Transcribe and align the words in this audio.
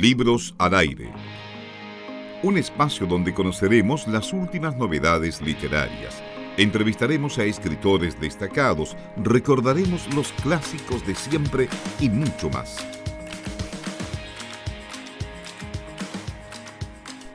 Libros 0.00 0.54
al 0.58 0.74
aire. 0.74 1.10
Un 2.44 2.56
espacio 2.56 3.04
donde 3.04 3.34
conoceremos 3.34 4.06
las 4.06 4.32
últimas 4.32 4.76
novedades 4.76 5.42
literarias. 5.42 6.22
Entrevistaremos 6.56 7.36
a 7.38 7.44
escritores 7.44 8.20
destacados, 8.20 8.96
recordaremos 9.16 10.06
los 10.14 10.30
clásicos 10.34 11.04
de 11.04 11.16
siempre 11.16 11.68
y 11.98 12.08
mucho 12.10 12.48
más. 12.48 12.76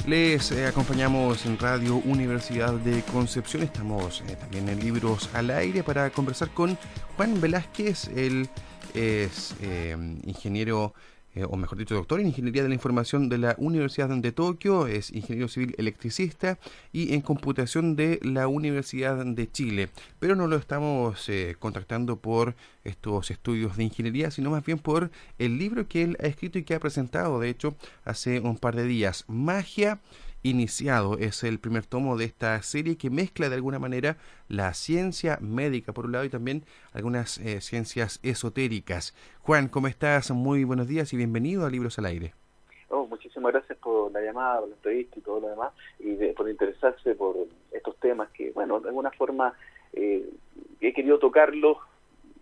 Les 0.07 0.49
eh, 0.53 0.65
acompañamos 0.65 1.45
en 1.45 1.59
Radio 1.59 1.97
Universidad 1.97 2.75
de 2.75 3.01
Concepción. 3.11 3.63
Estamos 3.63 4.23
eh, 4.29 4.37
también 4.37 4.69
en 4.69 4.79
Libros 4.79 5.29
al 5.33 5.49
Aire 5.49 5.83
para 5.83 6.09
conversar 6.11 6.49
con 6.51 6.77
Juan 7.17 7.41
Velázquez. 7.41 8.07
Él 8.15 8.47
es 8.93 9.53
eh, 9.61 9.97
ingeniero 10.25 10.93
eh, 11.35 11.45
o 11.49 11.55
mejor 11.57 11.77
dicho, 11.77 11.95
doctor 11.95 12.19
en 12.19 12.27
Ingeniería 12.27 12.63
de 12.63 12.69
la 12.69 12.75
Información 12.75 13.29
de 13.29 13.37
la 13.37 13.55
Universidad 13.57 14.09
de 14.09 14.31
Tokio, 14.31 14.87
es 14.87 15.11
ingeniero 15.11 15.47
civil 15.47 15.73
electricista 15.77 16.59
y 16.91 17.13
en 17.13 17.21
computación 17.21 17.95
de 17.95 18.19
la 18.21 18.47
Universidad 18.47 19.25
de 19.25 19.51
Chile. 19.51 19.89
Pero 20.19 20.35
no 20.35 20.47
lo 20.47 20.57
estamos 20.57 21.27
eh, 21.29 21.55
contactando 21.57 22.17
por 22.17 22.55
estos 22.83 23.31
estudios 23.31 23.77
de 23.77 23.85
ingeniería, 23.85 24.29
sino 24.29 24.51
más 24.51 24.63
bien 24.63 24.77
por 24.77 25.09
el 25.39 25.57
libro 25.57 25.87
que 25.87 26.03
él 26.03 26.17
ha 26.21 26.27
escrito 26.27 26.59
y 26.59 26.63
que 26.63 26.75
ha 26.75 26.79
presentado, 26.79 27.39
de 27.39 27.49
hecho, 27.49 27.75
hace 28.05 28.39
un 28.39 28.57
par 28.57 28.75
de 28.75 28.85
días, 28.85 29.25
Magia 29.27 29.99
iniciado. 30.43 31.17
Es 31.17 31.43
el 31.43 31.59
primer 31.59 31.85
tomo 31.85 32.17
de 32.17 32.25
esta 32.25 32.61
serie 32.61 32.97
que 32.97 33.09
mezcla 33.09 33.49
de 33.49 33.55
alguna 33.55 33.79
manera 33.79 34.17
la 34.47 34.73
ciencia 34.73 35.39
médica 35.41 35.93
por 35.93 36.05
un 36.05 36.11
lado 36.11 36.25
y 36.25 36.29
también 36.29 36.63
algunas 36.91 37.37
eh, 37.39 37.61
ciencias 37.61 38.19
esotéricas. 38.23 39.15
Juan, 39.41 39.69
¿cómo 39.69 39.87
estás? 39.87 40.29
Muy 40.31 40.63
buenos 40.63 40.87
días 40.87 41.11
y 41.13 41.17
bienvenido 41.17 41.65
a 41.65 41.69
Libros 41.69 41.97
al 41.97 42.05
Aire. 42.05 42.33
Oh, 42.89 43.07
muchísimas 43.07 43.53
gracias 43.53 43.77
por 43.79 44.11
la 44.11 44.21
llamada, 44.21 44.59
por 44.59 44.69
la 44.69 44.75
entrevista 44.75 45.17
y 45.17 45.21
todo 45.21 45.39
lo 45.39 45.49
demás, 45.49 45.73
y 45.99 46.15
por 46.33 46.49
interesarse 46.49 47.15
por 47.15 47.35
estos 47.71 47.97
temas 47.97 48.29
que, 48.31 48.51
bueno, 48.51 48.79
de 48.79 48.89
alguna 48.89 49.09
forma 49.11 49.53
eh, 49.93 50.29
he 50.79 50.93
querido 50.93 51.17
tocarlos 51.17 51.77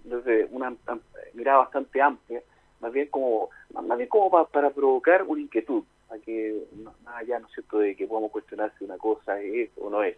desde 0.03 0.45
una 0.51 0.75
mirada 1.33 1.59
bastante 1.59 2.01
amplia, 2.01 2.41
más 2.79 2.91
bien 2.91 3.07
como, 3.09 3.49
más 3.73 3.97
bien 3.97 4.09
como 4.09 4.47
para 4.47 4.71
provocar 4.71 5.23
una 5.23 5.41
inquietud 5.41 5.83
a 6.11 6.19
que 6.19 6.63
más 6.83 6.95
allá, 7.05 7.39
¿no 7.39 7.47
es 7.47 7.53
cierto?, 7.53 7.79
de 7.79 7.95
que 7.95 8.07
podamos 8.07 8.31
cuestionar 8.31 8.73
si 8.77 8.83
una 8.83 8.97
cosa 8.97 9.39
es 9.41 9.69
o 9.77 9.89
no 9.89 10.03
es. 10.03 10.17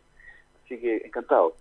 Así 0.66 0.80
que 0.80 0.98
encantado. 1.06 1.56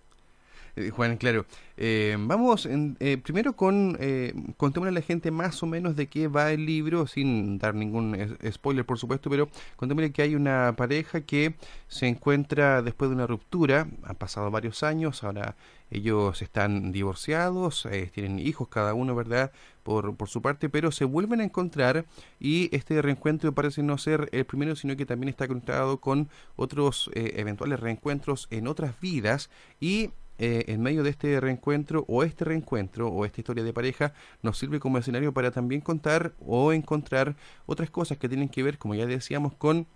Eh, 0.75 0.89
Juan, 0.89 1.17
claro. 1.17 1.45
Eh, 1.75 2.15
vamos 2.19 2.67
eh, 2.67 3.17
primero 3.23 3.55
con, 3.55 3.97
eh, 3.99 4.33
contémosle 4.57 4.89
a 4.89 4.93
la 4.93 5.01
gente 5.01 5.31
más 5.31 5.63
o 5.63 5.65
menos 5.65 5.95
de 5.95 6.07
qué 6.07 6.27
va 6.27 6.51
el 6.51 6.65
libro, 6.65 7.07
sin 7.07 7.57
dar 7.57 7.73
ningún 7.73 8.37
spoiler, 8.51 8.85
por 8.85 8.99
supuesto, 8.99 9.29
pero 9.29 9.49
contémosle 9.75 10.11
que 10.11 10.21
hay 10.21 10.35
una 10.35 10.75
pareja 10.77 11.21
que 11.21 11.55
se 11.87 12.07
encuentra 12.07 12.83
después 12.83 13.09
de 13.09 13.15
una 13.15 13.27
ruptura, 13.27 13.87
han 14.03 14.15
pasado 14.15 14.51
varios 14.51 14.83
años, 14.83 15.23
ahora 15.23 15.55
ellos 15.89 16.41
están 16.41 16.91
divorciados, 16.91 17.87
tienen 18.13 18.39
hijos 18.39 18.67
cada 18.67 18.93
uno, 18.95 19.15
¿verdad? 19.15 19.51
Por, 19.83 20.15
por 20.15 20.29
su 20.29 20.41
parte, 20.41 20.69
pero 20.69 20.91
se 20.91 21.05
vuelven 21.05 21.41
a 21.41 21.43
encontrar 21.43 22.05
y 22.39 22.75
este 22.75 22.99
reencuentro 23.01 23.53
parece 23.53 23.83
no 23.83 23.97
ser 23.97 24.29
el 24.31 24.45
primero, 24.45 24.75
sino 24.75 24.95
que 24.95 25.05
también 25.05 25.29
está 25.29 25.47
conectado 25.47 25.99
con 25.99 26.29
otros 26.55 27.11
eventuales 27.13 27.79
reencuentros 27.79 28.47
en 28.49 28.67
otras 28.67 28.99
vidas 29.01 29.51
y 29.79 30.11
eh, 30.39 30.65
en 30.67 30.81
medio 30.81 31.03
de 31.03 31.11
este 31.11 31.39
reencuentro 31.39 32.05
o 32.07 32.23
este 32.23 32.45
reencuentro 32.45 33.07
o 33.07 33.25
esta 33.25 33.41
historia 33.41 33.63
de 33.63 33.73
pareja 33.73 34.13
nos 34.41 34.57
sirve 34.57 34.79
como 34.79 34.97
escenario 34.97 35.33
para 35.33 35.51
también 35.51 35.81
contar 35.81 36.33
o 36.45 36.73
encontrar 36.73 37.35
otras 37.65 37.89
cosas 37.89 38.17
que 38.17 38.27
tienen 38.27 38.49
que 38.49 38.63
ver, 38.63 38.77
como 38.77 38.95
ya 38.95 39.05
decíamos, 39.05 39.53
con 39.53 39.87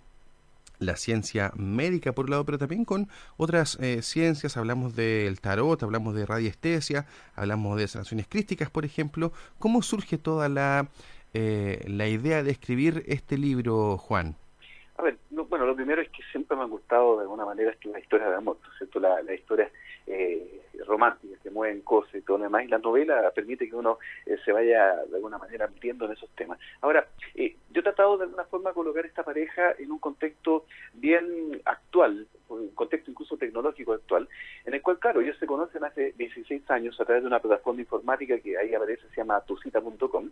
la 0.80 0.96
ciencia 0.96 1.52
médica 1.56 2.12
por 2.12 2.26
un 2.26 2.32
lado, 2.32 2.46
pero 2.46 2.58
también 2.58 2.86
con 2.86 3.08
otras 3.38 3.78
eh, 3.82 4.02
ciencias, 4.02 4.58
hablamos 4.58 4.96
del 4.96 5.42
tarot, 5.42 5.82
hablamos 5.82 6.14
de 6.14 6.26
radiestesia, 6.26 7.06
hablamos 7.36 7.78
de 7.78 7.88
sanaciones 7.88 8.28
crísticas, 8.28 8.70
por 8.70 8.86
ejemplo. 8.86 9.32
¿Cómo 9.60 9.82
surge 9.82 10.18
toda 10.18 10.50
la, 10.50 10.90
eh, 11.34 11.84
la 11.88 12.08
idea 12.08 12.44
de 12.44 12.52
escribir 12.52 13.04
este 13.08 13.38
libro, 13.38 13.98
Juan? 13.98 14.36
A 14.98 15.04
ver, 15.04 15.18
bueno, 15.30 15.66
lo 15.66 15.76
primero 15.76 16.02
es 16.02 16.10
que 16.10 16.24
siempre 16.32 16.58
me 16.58 16.64
ha 16.64 16.68
gustado 16.68 17.18
de 17.18 17.24
alguna 17.24 17.46
manera 17.46 17.76
la 17.84 18.00
historia 18.00 18.30
de 18.30 18.36
amor, 18.36 18.58
¿cierto? 18.78 19.00
La, 19.00 19.22
la 19.22 19.34
historia 19.34 19.72
eh, 20.08 20.67
románticas 20.86 21.40
que 21.42 21.50
mueven 21.50 21.82
cosas 21.82 22.16
y 22.16 22.22
todo 22.22 22.38
lo 22.38 22.44
demás, 22.46 22.64
y 22.64 22.68
la 22.68 22.78
novela 22.78 23.32
permite 23.32 23.70
que 23.70 23.76
uno 23.76 24.00
eh, 24.26 24.38
se 24.44 24.52
vaya 24.52 24.96
de 25.06 25.16
alguna 25.16 25.38
manera 25.38 25.68
metiendo 25.68 26.06
en 26.06 26.14
esos 26.14 26.30
temas. 26.32 26.60
Ahora, 26.82 27.08
eh, 27.36 27.56
yo 27.72 27.82
he 27.82 27.84
tratado 27.84 28.18
de 28.18 28.26
alguna 28.26 28.46
forma 28.46 28.74
colocar 28.74 29.06
esta 29.06 29.24
pareja 29.24 29.74
en 29.78 29.92
un 29.92 30.00
contexto 30.00 30.66
bien 30.94 31.62
actual, 31.66 32.28
un 32.50 32.70
contexto 32.70 33.12
incluso 33.12 33.38
tecnológico 33.38 33.94
actual, 33.94 34.28
en 34.66 34.74
el 34.74 34.82
cual, 34.82 35.00
claro, 35.00 35.22
ellos 35.22 35.38
se 35.40 35.48
conocen 35.48 35.84
hace 35.84 36.14
16 36.18 36.70
años 36.72 37.00
a 37.00 37.06
través 37.06 37.24
de 37.24 37.28
una 37.28 37.40
plataforma 37.40 37.82
informática 37.82 38.40
que 38.40 38.58
ahí 38.58 38.74
aparece, 38.74 39.08
se 39.10 39.18
llama 39.18 39.42
tucita.com, 39.42 40.30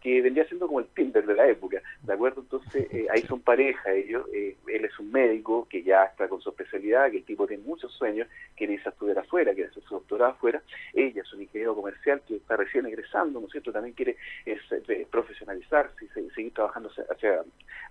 que 0.00 0.22
vendría 0.22 0.46
siendo 0.46 0.66
como 0.66 0.80
el 0.80 0.86
Tinder 0.86 1.26
de 1.26 1.34
la 1.34 1.48
época, 1.48 1.82
¿de 2.02 2.12
acuerdo? 2.12 2.42
Entonces, 2.42 2.86
eh, 2.92 3.06
ahí 3.10 3.22
son 3.22 3.40
pareja 3.40 3.92
ellos, 3.92 4.26
él 4.32 4.84
es 4.84 4.98
un 4.98 5.10
médico 5.10 5.66
que 5.68 5.82
ya 5.82 6.04
está 6.04 6.28
con 6.28 6.40
su 6.40 6.50
especialidad, 6.50 7.10
que 7.10 7.18
el 7.18 7.24
tipo 7.24 7.46
tiene 7.46 7.64
muchos 7.64 7.92
sueños, 7.92 8.28
quiere 8.54 8.74
irse 8.74 8.88
a 8.88 8.92
estudiar 8.92 9.18
afuera, 9.18 9.54
quiere 9.54 9.70
hacer 9.70 9.82
su 9.86 9.94
doctorado 9.94 10.32
afuera, 10.32 10.62
ella 10.92 11.22
es 11.22 11.32
un 11.32 11.42
ingeniero 11.42 11.74
comercial 11.74 12.22
que 12.26 12.36
está 12.36 12.56
recién 12.56 12.86
egresando, 12.86 13.40
¿no 13.40 13.46
es 13.46 13.52
cierto? 13.52 13.72
También 13.72 13.94
quiere 13.94 14.16
es, 14.44 14.60
eh, 14.70 15.06
profesionalizarse 15.10 16.04
y 16.04 16.30
seguir 16.30 16.52
trabajando 16.52 16.90
hacia, 16.90 17.42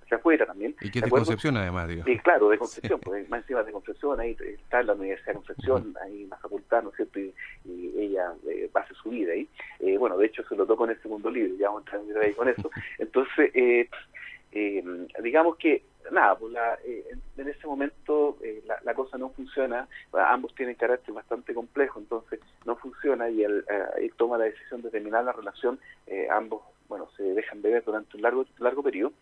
hacia, 0.01 0.17
afuera 0.17 0.45
también. 0.45 0.75
Y 0.81 0.91
que 0.91 1.00
es 1.00 1.06
de 1.06 1.11
Concepción 1.11 1.57
además, 1.57 1.88
digo. 1.88 2.03
Sí, 2.06 2.17
claro, 2.19 2.50
de 2.50 2.57
Concepción, 2.66 3.00
pues 3.00 3.28
más 3.29 3.41
encima 3.41 3.63
de 3.63 3.72
Concepción, 3.72 4.19
ahí 4.19 4.38
está 4.39 4.81
en 4.81 4.88
la 4.88 4.94
Universidad 4.94 5.33
de 5.33 5.39
Concepción, 5.39 5.95
ahí 6.03 6.23
en 6.23 6.29
la 6.29 6.38
facultad, 6.38 6.83
¿no 6.83 6.89
es 6.89 6.95
cierto? 6.95 7.19
Y, 7.19 7.33
ella 7.97 8.33
eh, 8.47 8.69
hacer 8.73 8.95
su 8.97 9.09
vida 9.09 9.33
ahí. 9.33 9.47
Eh, 9.79 9.97
bueno, 9.97 10.17
de 10.17 10.27
hecho 10.27 10.44
se 10.47 10.56
lo 10.56 10.66
tocó 10.66 10.85
en 10.85 10.91
el 10.91 11.01
segundo 11.01 11.29
libro, 11.29 11.56
ya 11.57 11.67
vamos 11.67 11.83
a 11.91 11.97
entrar 11.97 12.23
ahí 12.23 12.33
con 12.33 12.47
eso. 12.47 12.69
Entonces, 13.00 13.51
eh, 13.53 13.89
eh, 14.51 14.83
digamos 15.22 15.57
que 15.57 15.83
nada, 16.11 16.35
pues 16.38 16.53
la, 16.53 16.77
eh, 16.85 17.03
en 17.38 17.47
ese 17.47 17.67
momento 17.67 18.38
eh, 18.41 18.63
la, 18.66 18.77
la, 18.83 18.93
cosa 18.93 19.17
no 19.17 19.29
funciona, 19.29 19.88
ambos 20.13 20.53
tienen 20.55 20.75
carácter 20.75 21.13
bastante 21.13 21.53
complejo, 21.53 21.99
entonces 21.99 22.39
no 22.66 22.75
funciona 22.75 23.29
y 23.29 23.43
él, 23.43 23.66
eh, 23.69 24.09
toma 24.17 24.38
la 24.38 24.45
decisión 24.45 24.81
de 24.81 24.89
terminar 24.89 25.23
la 25.23 25.33
relación, 25.33 25.79
eh, 26.07 26.27
ambos, 26.29 26.61
bueno, 26.88 27.09
se 27.17 27.23
dejan 27.23 27.61
de 27.61 27.71
ver 27.71 27.83
durante 27.83 28.15
un 28.17 28.23
largo, 28.23 28.45
largo 28.59 28.83
periodo. 28.83 29.13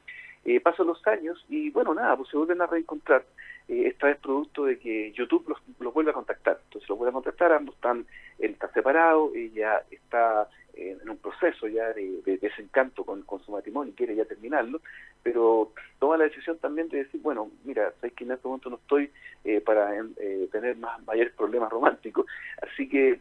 Eh, 0.45 0.59
pasan 0.59 0.87
los 0.87 1.05
años 1.07 1.43
y 1.47 1.69
bueno, 1.69 1.93
nada, 1.93 2.17
pues 2.17 2.29
se 2.29 2.37
vuelven 2.37 2.61
a 2.61 2.65
reencontrar. 2.65 3.23
Eh, 3.67 3.87
esta 3.87 4.07
vez 4.07 4.17
producto 4.17 4.65
de 4.65 4.77
que 4.77 5.11
YouTube 5.11 5.47
los, 5.47 5.59
los 5.79 5.93
vuelve 5.93 6.11
a 6.11 6.15
contactar. 6.15 6.59
Entonces 6.65 6.89
los 6.89 6.97
vuelve 6.97 7.11
a 7.11 7.13
contactar, 7.13 7.51
ambos 7.51 7.75
están, 7.75 8.05
él 8.39 8.51
está 8.51 8.71
separado, 8.71 9.31
ella 9.35 9.83
está 9.89 10.49
en 10.75 11.07
un 11.07 11.17
proceso 11.17 11.67
ya 11.67 11.93
de, 11.93 12.21
de 12.25 12.37
desencanto 12.37 13.03
con, 13.03 13.21
con, 13.23 13.43
su 13.43 13.51
matrimonio 13.51 13.93
y 13.93 13.95
quiere 13.95 14.15
ya 14.15 14.25
terminarlo, 14.25 14.81
pero 15.21 15.71
toma 15.99 16.17
la 16.17 16.25
decisión 16.25 16.57
también 16.57 16.89
de 16.89 17.03
decir, 17.03 17.21
bueno, 17.21 17.51
mira, 17.63 17.93
sabes 17.99 18.13
que 18.13 18.23
en 18.23 18.31
este 18.31 18.47
momento 18.47 18.69
no 18.69 18.77
estoy 18.77 19.11
eh, 19.43 19.61
para 19.61 19.95
eh, 19.95 20.49
tener 20.51 20.77
más 20.77 21.03
mayores 21.05 21.33
problemas 21.33 21.71
románticos, 21.71 22.25
así 22.61 22.89
que 22.89 23.19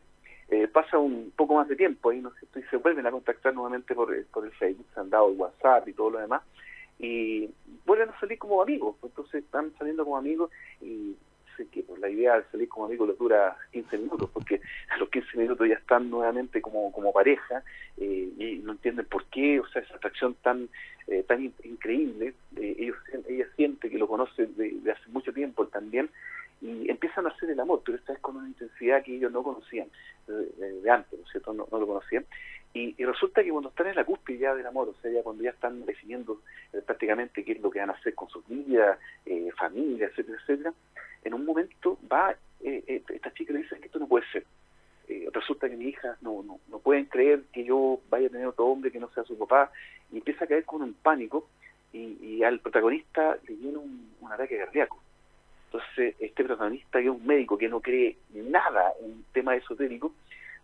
eh, 0.48 0.68
pasa 0.68 0.98
un 0.98 1.32
poco 1.36 1.54
más 1.54 1.68
de 1.68 1.76
tiempo 1.76 2.10
ahí, 2.10 2.20
no 2.20 2.32
y 2.56 2.62
se 2.62 2.76
vuelven 2.76 3.06
a 3.06 3.10
contactar 3.10 3.54
nuevamente 3.54 3.94
por, 3.94 4.24
por 4.26 4.44
el 4.44 4.52
Facebook, 4.52 4.86
se 4.94 5.00
han 5.00 5.10
dado 5.10 5.30
el 5.30 5.36
WhatsApp 5.36 5.88
y 5.88 5.92
todo 5.92 6.10
lo 6.10 6.18
demás, 6.18 6.42
y 6.98 7.50
vuelven 7.84 8.10
a 8.10 8.20
salir 8.20 8.38
como 8.38 8.62
amigos, 8.62 8.96
entonces 9.02 9.44
están 9.44 9.72
saliendo 9.78 10.04
como 10.04 10.16
amigos 10.16 10.50
y 10.80 11.16
sé 11.56 11.66
que 11.66 11.82
pues, 11.82 12.00
la 12.00 12.08
idea 12.08 12.36
de 12.36 12.44
salir 12.50 12.68
como 12.68 12.86
amigos 12.86 13.08
les 13.08 13.18
dura 13.18 13.56
15 13.72 13.98
minutos, 13.98 14.30
porque 14.32 14.60
a 14.90 14.96
los 14.98 15.08
15 15.10 15.38
minutos 15.38 15.68
ya 15.68 15.74
están 15.74 16.10
nuevamente 16.10 16.60
como, 16.60 16.92
como 16.92 17.12
pareja 17.12 17.62
eh, 17.98 18.30
y 18.38 18.58
no 18.62 18.72
entienden 18.72 19.06
por 19.06 19.24
qué, 19.26 19.60
o 19.60 19.66
sea, 19.68 19.82
esa 19.82 19.96
atracción 19.96 20.34
tan 20.42 20.68
eh, 21.08 21.24
tan 21.26 21.42
in 21.42 21.52
increíble, 21.64 22.34
eh, 22.56 22.76
ellos 22.78 22.96
ella 23.28 23.46
siente 23.56 23.90
que 23.90 23.98
lo 23.98 24.06
conoce 24.06 24.46
de, 24.46 24.80
hace 24.90 25.10
mucho 25.10 25.32
tiempo 25.32 25.66
también 25.66 26.08
y 26.60 26.88
empiezan 26.88 27.26
a 27.26 27.30
hacer 27.30 27.50
el 27.50 27.58
amor, 27.58 27.82
pero 27.84 27.98
esta 27.98 28.12
vez 28.12 28.22
con 28.22 28.36
una 28.36 28.46
intensidad 28.46 29.02
que 29.02 29.16
ellos 29.16 29.32
no 29.32 29.42
conocían 29.42 29.88
de, 30.28 30.80
de 30.80 30.90
antes, 30.90 31.18
¿no 31.18 31.24
es 31.24 31.30
cierto? 31.32 31.52
No, 31.52 31.66
no 31.72 31.78
lo 31.80 31.86
conocían. 31.88 32.24
Y, 32.74 33.04
resulta 33.04 33.42
que 33.42 33.50
cuando 33.50 33.68
están 33.68 33.88
en 33.88 33.96
la 33.96 34.04
cúspide 34.04 34.38
ya 34.38 34.54
del 34.54 34.66
amor, 34.66 34.88
o 34.88 34.94
sea, 35.02 35.10
ya 35.10 35.22
cuando 35.22 35.42
ya 35.42 35.50
están 35.50 35.84
definiendo 35.84 36.40
eh, 36.72 36.80
prácticamente 36.80 37.44
qué 37.44 37.52
es 37.52 37.60
lo 37.60 37.70
que 37.70 37.80
van 37.80 37.90
a 37.90 37.94
hacer 37.94 38.14
con 38.14 38.30
sus 38.30 38.46
vidas, 38.48 38.98
eh, 39.26 39.50
familia, 39.58 40.06
etcétera, 40.06 40.38
etcétera, 40.40 40.72
en 41.24 41.34
un 41.34 41.44
momento 41.44 41.98
va, 42.10 42.34
eh, 42.60 42.82
eh, 42.86 43.02
esta 43.08 43.32
chica 43.34 43.52
le 43.52 43.60
dice 43.60 43.78
que 43.78 43.86
esto 43.86 43.98
no 43.98 44.08
puede 44.08 44.26
ser. 44.32 44.44
Eh, 45.08 45.28
resulta 45.32 45.68
que 45.68 45.76
mi 45.76 45.86
hija 45.86 46.16
no, 46.20 46.42
no, 46.42 46.60
no 46.68 46.78
pueden 46.78 47.06
creer 47.06 47.42
que 47.52 47.64
yo 47.64 48.00
vaya 48.08 48.28
a 48.28 48.30
tener 48.30 48.46
otro 48.46 48.66
hombre 48.66 48.90
que 48.90 49.00
no 49.00 49.10
sea 49.10 49.24
su 49.24 49.38
papá, 49.38 49.70
y 50.10 50.18
empieza 50.18 50.44
a 50.44 50.48
caer 50.48 50.64
con 50.64 50.82
un 50.82 50.94
pánico, 50.94 51.48
y, 51.92 52.42
al 52.42 52.58
protagonista 52.60 53.36
le 53.46 53.54
viene 53.54 53.76
un, 53.76 54.14
un 54.20 54.32
ataque 54.32 54.56
cardíaco. 54.56 54.98
Entonces, 55.66 56.16
este 56.18 56.42
protagonista, 56.42 56.98
que 56.98 57.04
es 57.04 57.10
un 57.10 57.26
médico 57.26 57.58
que 57.58 57.68
no 57.68 57.80
cree 57.80 58.16
nada 58.32 58.92
en 59.02 59.24
tema 59.32 59.54
esotérico, 59.54 60.12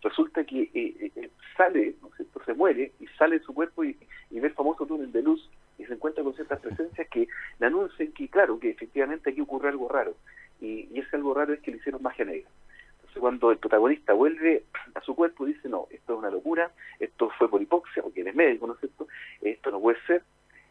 resulta 0.03 0.45
que 0.45 0.63
eh, 0.75 1.13
eh, 1.15 1.31
sale, 1.57 1.95
¿no 2.01 2.09
es 2.09 2.15
cierto? 2.17 2.41
se 2.45 2.55
muere 2.55 2.93
y 3.01 3.07
sale 3.19 3.39
de 3.39 3.45
su 3.45 3.53
cuerpo 3.53 3.85
y, 3.85 3.97
y 4.31 4.41
ve 4.41 4.49
el 4.49 4.55
famoso 4.55 4.87
túnel 4.87 5.13
de 5.13 5.23
luz 5.23 5.49
y 5.79 5.85
se 5.85 5.95
encuentra 5.95 6.25
con 6.25 6.35
ciertas 6.35 6.61
presencias 6.61 7.09
que 7.09 7.29
le 7.59 7.67
anuncian 7.67 8.13
que, 8.13 8.29
claro, 8.29 8.59
que 8.59 8.71
efectivamente 8.71 9.31
aquí 9.31 9.41
ocurre 9.41 9.69
algo 9.69 9.89
raro. 9.89 10.15
Y, 10.61 10.89
y 10.93 10.99
ese 10.99 11.17
algo 11.17 11.35
raro 11.35 11.53
es 11.53 11.61
que 11.61 11.71
le 11.71 11.77
hicieron 11.79 12.03
magia 12.03 12.25
negra. 12.25 12.49
Entonces, 12.97 13.21
cuando 13.21 13.51
el 13.53 13.59
protagonista 13.59 14.13
vuelve 14.13 14.65
a 14.95 15.01
su 15.03 15.15
cuerpo, 15.15 15.47
dice: 15.47 15.69
No, 15.69 15.87
esto 15.91 16.15
es 16.15 16.19
una 16.19 16.31
locura, 16.31 16.73
esto 16.99 17.31
fue 17.39 17.49
por 17.49 17.63
hipoxia, 17.63 18.03
porque 18.03 18.23
él 18.23 18.29
es 18.29 18.35
médico, 18.35 18.67
¿no 18.67 18.75
es 18.75 18.81
cierto? 18.81 19.07
Esto 19.41 19.71
no 19.71 19.81
puede 19.81 19.99
ser. 20.07 20.23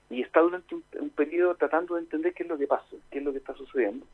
Y 0.10 0.22
está 0.22 0.42
durante 0.42 0.76
un, 0.76 0.84
un 1.00 1.10
periodo 1.10 1.56
tratando 1.56 1.96
de 1.96 2.02
entender 2.02 2.34
qué 2.34 2.44
es 2.44 2.50
lo 2.50 2.58
que 2.58 2.68
pasa, 2.68 2.96
qué 3.12 3.20
es 3.20 3.24
lo 3.24 3.32
que 3.32 3.40
está 3.40 3.54
sucediendo. 3.54 4.06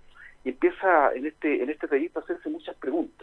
Y 0.44 0.50
empieza 0.50 1.14
en 1.14 1.26
este, 1.26 1.64
en 1.64 1.70
este 1.70 1.88
trayecto 1.88 2.20
a 2.20 2.24
hacerse 2.24 2.50
muchas 2.50 2.76
preguntas 2.76 3.23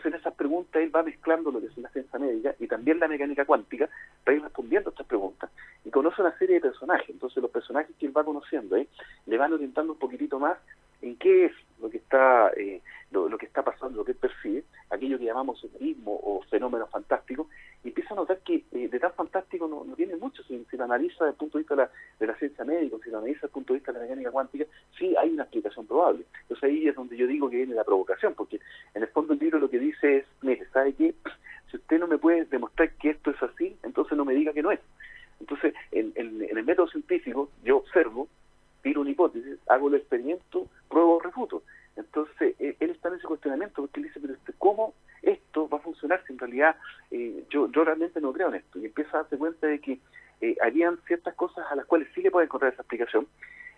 entonces 0.00 0.14
en 0.14 0.20
esas 0.20 0.34
preguntas 0.34 0.82
él 0.82 0.94
va 0.94 1.02
mezclando 1.02 1.50
lo 1.50 1.60
que 1.60 1.66
es 1.66 1.76
la 1.76 1.90
ciencia 1.90 2.18
médica 2.18 2.54
y 2.58 2.66
también 2.66 2.98
la 2.98 3.08
mecánica 3.08 3.44
cuántica 3.44 3.88
para 4.24 4.36
ir 4.36 4.42
respondiendo 4.42 4.88
a 4.88 4.92
estas 4.92 5.06
preguntas. 5.06 5.50
Y 5.84 5.90
conoce 5.90 6.22
una 6.22 6.36
serie 6.38 6.54
de 6.54 6.62
personajes. 6.62 7.10
Entonces 7.10 7.42
los 7.42 7.50
personajes 7.50 7.94
que 7.98 8.06
él 8.06 8.16
va 8.16 8.24
conociendo 8.24 8.76
¿eh? 8.76 8.88
le 9.26 9.36
van 9.36 9.52
orientando 9.52 9.92
un 9.92 9.98
poquitito 9.98 10.38
más 10.38 10.56
en 11.02 11.16
qué 11.16 11.46
es 11.46 11.52
lo 11.80 11.90
que 11.90 11.98
está 11.98 12.50
eh, 12.56 12.80
lo, 13.10 13.38
que 13.38 13.46
está 13.46 13.62
pasando, 13.62 13.98
lo 13.98 14.04
que 14.04 14.12
él 14.12 14.18
percibe, 14.18 14.64
aquello 14.90 15.18
que 15.18 15.24
llamamos 15.24 15.66
ritmo 15.80 16.18
o 16.22 16.42
fenómeno 16.48 16.86
fantástico, 16.86 17.48
y 17.82 17.88
empieza 17.88 18.14
a 18.14 18.16
notar 18.16 18.38
que 18.40 18.64
eh, 18.72 18.88
de 18.88 19.00
tan 19.00 19.12
fantástico 19.14 19.66
no, 19.66 19.94
tiene 19.96 20.16
mucho, 20.16 20.42
si, 20.44 20.64
lo 20.72 20.84
analiza 20.84 21.24
desde 21.24 21.30
el 21.30 21.36
punto 21.36 21.58
de 21.58 21.62
vista 21.62 21.74
de 21.74 21.82
la, 21.82 21.90
de 22.20 22.26
la 22.26 22.34
ciencia 22.36 22.64
médica, 22.64 22.96
si 23.02 23.10
lo 23.10 23.18
analiza 23.18 23.38
desde 23.38 23.46
el 23.46 23.52
punto 23.52 23.72
de 23.72 23.78
vista 23.78 23.92
de 23.92 23.98
la 23.98 24.04
mecánica 24.04 24.30
cuántica, 24.30 24.64
sí 24.96 25.14
hay 25.16 25.30
una 25.30 25.42
explicación 25.44 25.86
probable. 25.86 26.24
Entonces 26.42 26.64
ahí 26.64 26.86
es 26.86 26.94
donde 26.94 27.16
yo 27.16 27.26
digo 27.26 27.50
que 27.50 27.56
viene 27.56 27.74
la 27.74 27.84
provocación, 27.84 28.34
porque 28.34 28.60
en 28.94 29.02
el 29.02 29.08
fondo 29.08 29.32
el 29.32 29.38
libro 29.38 29.58
lo 29.58 29.69
que 29.69 29.69
dice 29.80 30.18
es, 30.18 30.24
mire, 30.42 30.66
¿sabe 30.72 30.94
qué? 30.94 31.14
Si 31.70 31.76
usted 31.76 32.00
no 32.00 32.08
me 32.08 32.18
puede 32.18 32.46
demostrar 32.46 32.90
que 32.94 33.10
esto 33.10 33.30
es 33.30 33.40
así, 33.44 33.76
entonces 33.84 34.18
no 34.18 34.24
me 34.24 34.34
diga 34.34 34.52
que 34.52 34.60
no 34.60 34.72
es. 34.72 34.80
Entonces, 35.38 35.72
en, 35.92 36.12
en 36.16 36.58
el 36.58 36.64
método 36.64 36.88
científico, 36.88 37.48
yo 37.62 37.76
observo, 37.76 38.26
tiro 38.82 39.02
una 39.02 39.10
hipótesis, 39.10 39.56
hago 39.68 39.88
el 39.88 39.94
experimento, 39.94 40.66
pruebo 40.88 41.16
o 41.16 41.20
refuto. 41.20 41.62
Entonces, 41.96 42.54
eh, 42.58 42.76
él 42.80 42.90
está 42.90 43.08
en 43.08 43.16
ese 43.16 43.26
cuestionamiento 43.26 43.82
porque 43.82 44.00
él 44.00 44.06
dice, 44.06 44.20
pero 44.20 44.34
¿cómo 44.58 44.94
esto 45.22 45.68
va 45.68 45.78
a 45.78 45.82
funcionar 45.82 46.22
si 46.26 46.32
en 46.32 46.38
realidad 46.38 46.76
eh, 47.10 47.44
yo, 47.50 47.70
yo 47.70 47.84
realmente 47.84 48.20
no 48.20 48.32
creo 48.32 48.48
en 48.48 48.56
esto? 48.56 48.78
Y 48.78 48.86
empieza 48.86 49.10
a 49.18 49.22
darse 49.22 49.36
cuenta 49.36 49.66
de 49.66 49.80
que 49.80 49.98
eh, 50.40 50.56
harían 50.62 50.98
ciertas 51.06 51.34
cosas 51.34 51.66
a 51.70 51.76
las 51.76 51.86
cuales 51.86 52.08
sí 52.14 52.22
le 52.22 52.30
puede 52.30 52.46
encontrar 52.46 52.72
esa 52.72 52.82
explicación. 52.82 53.26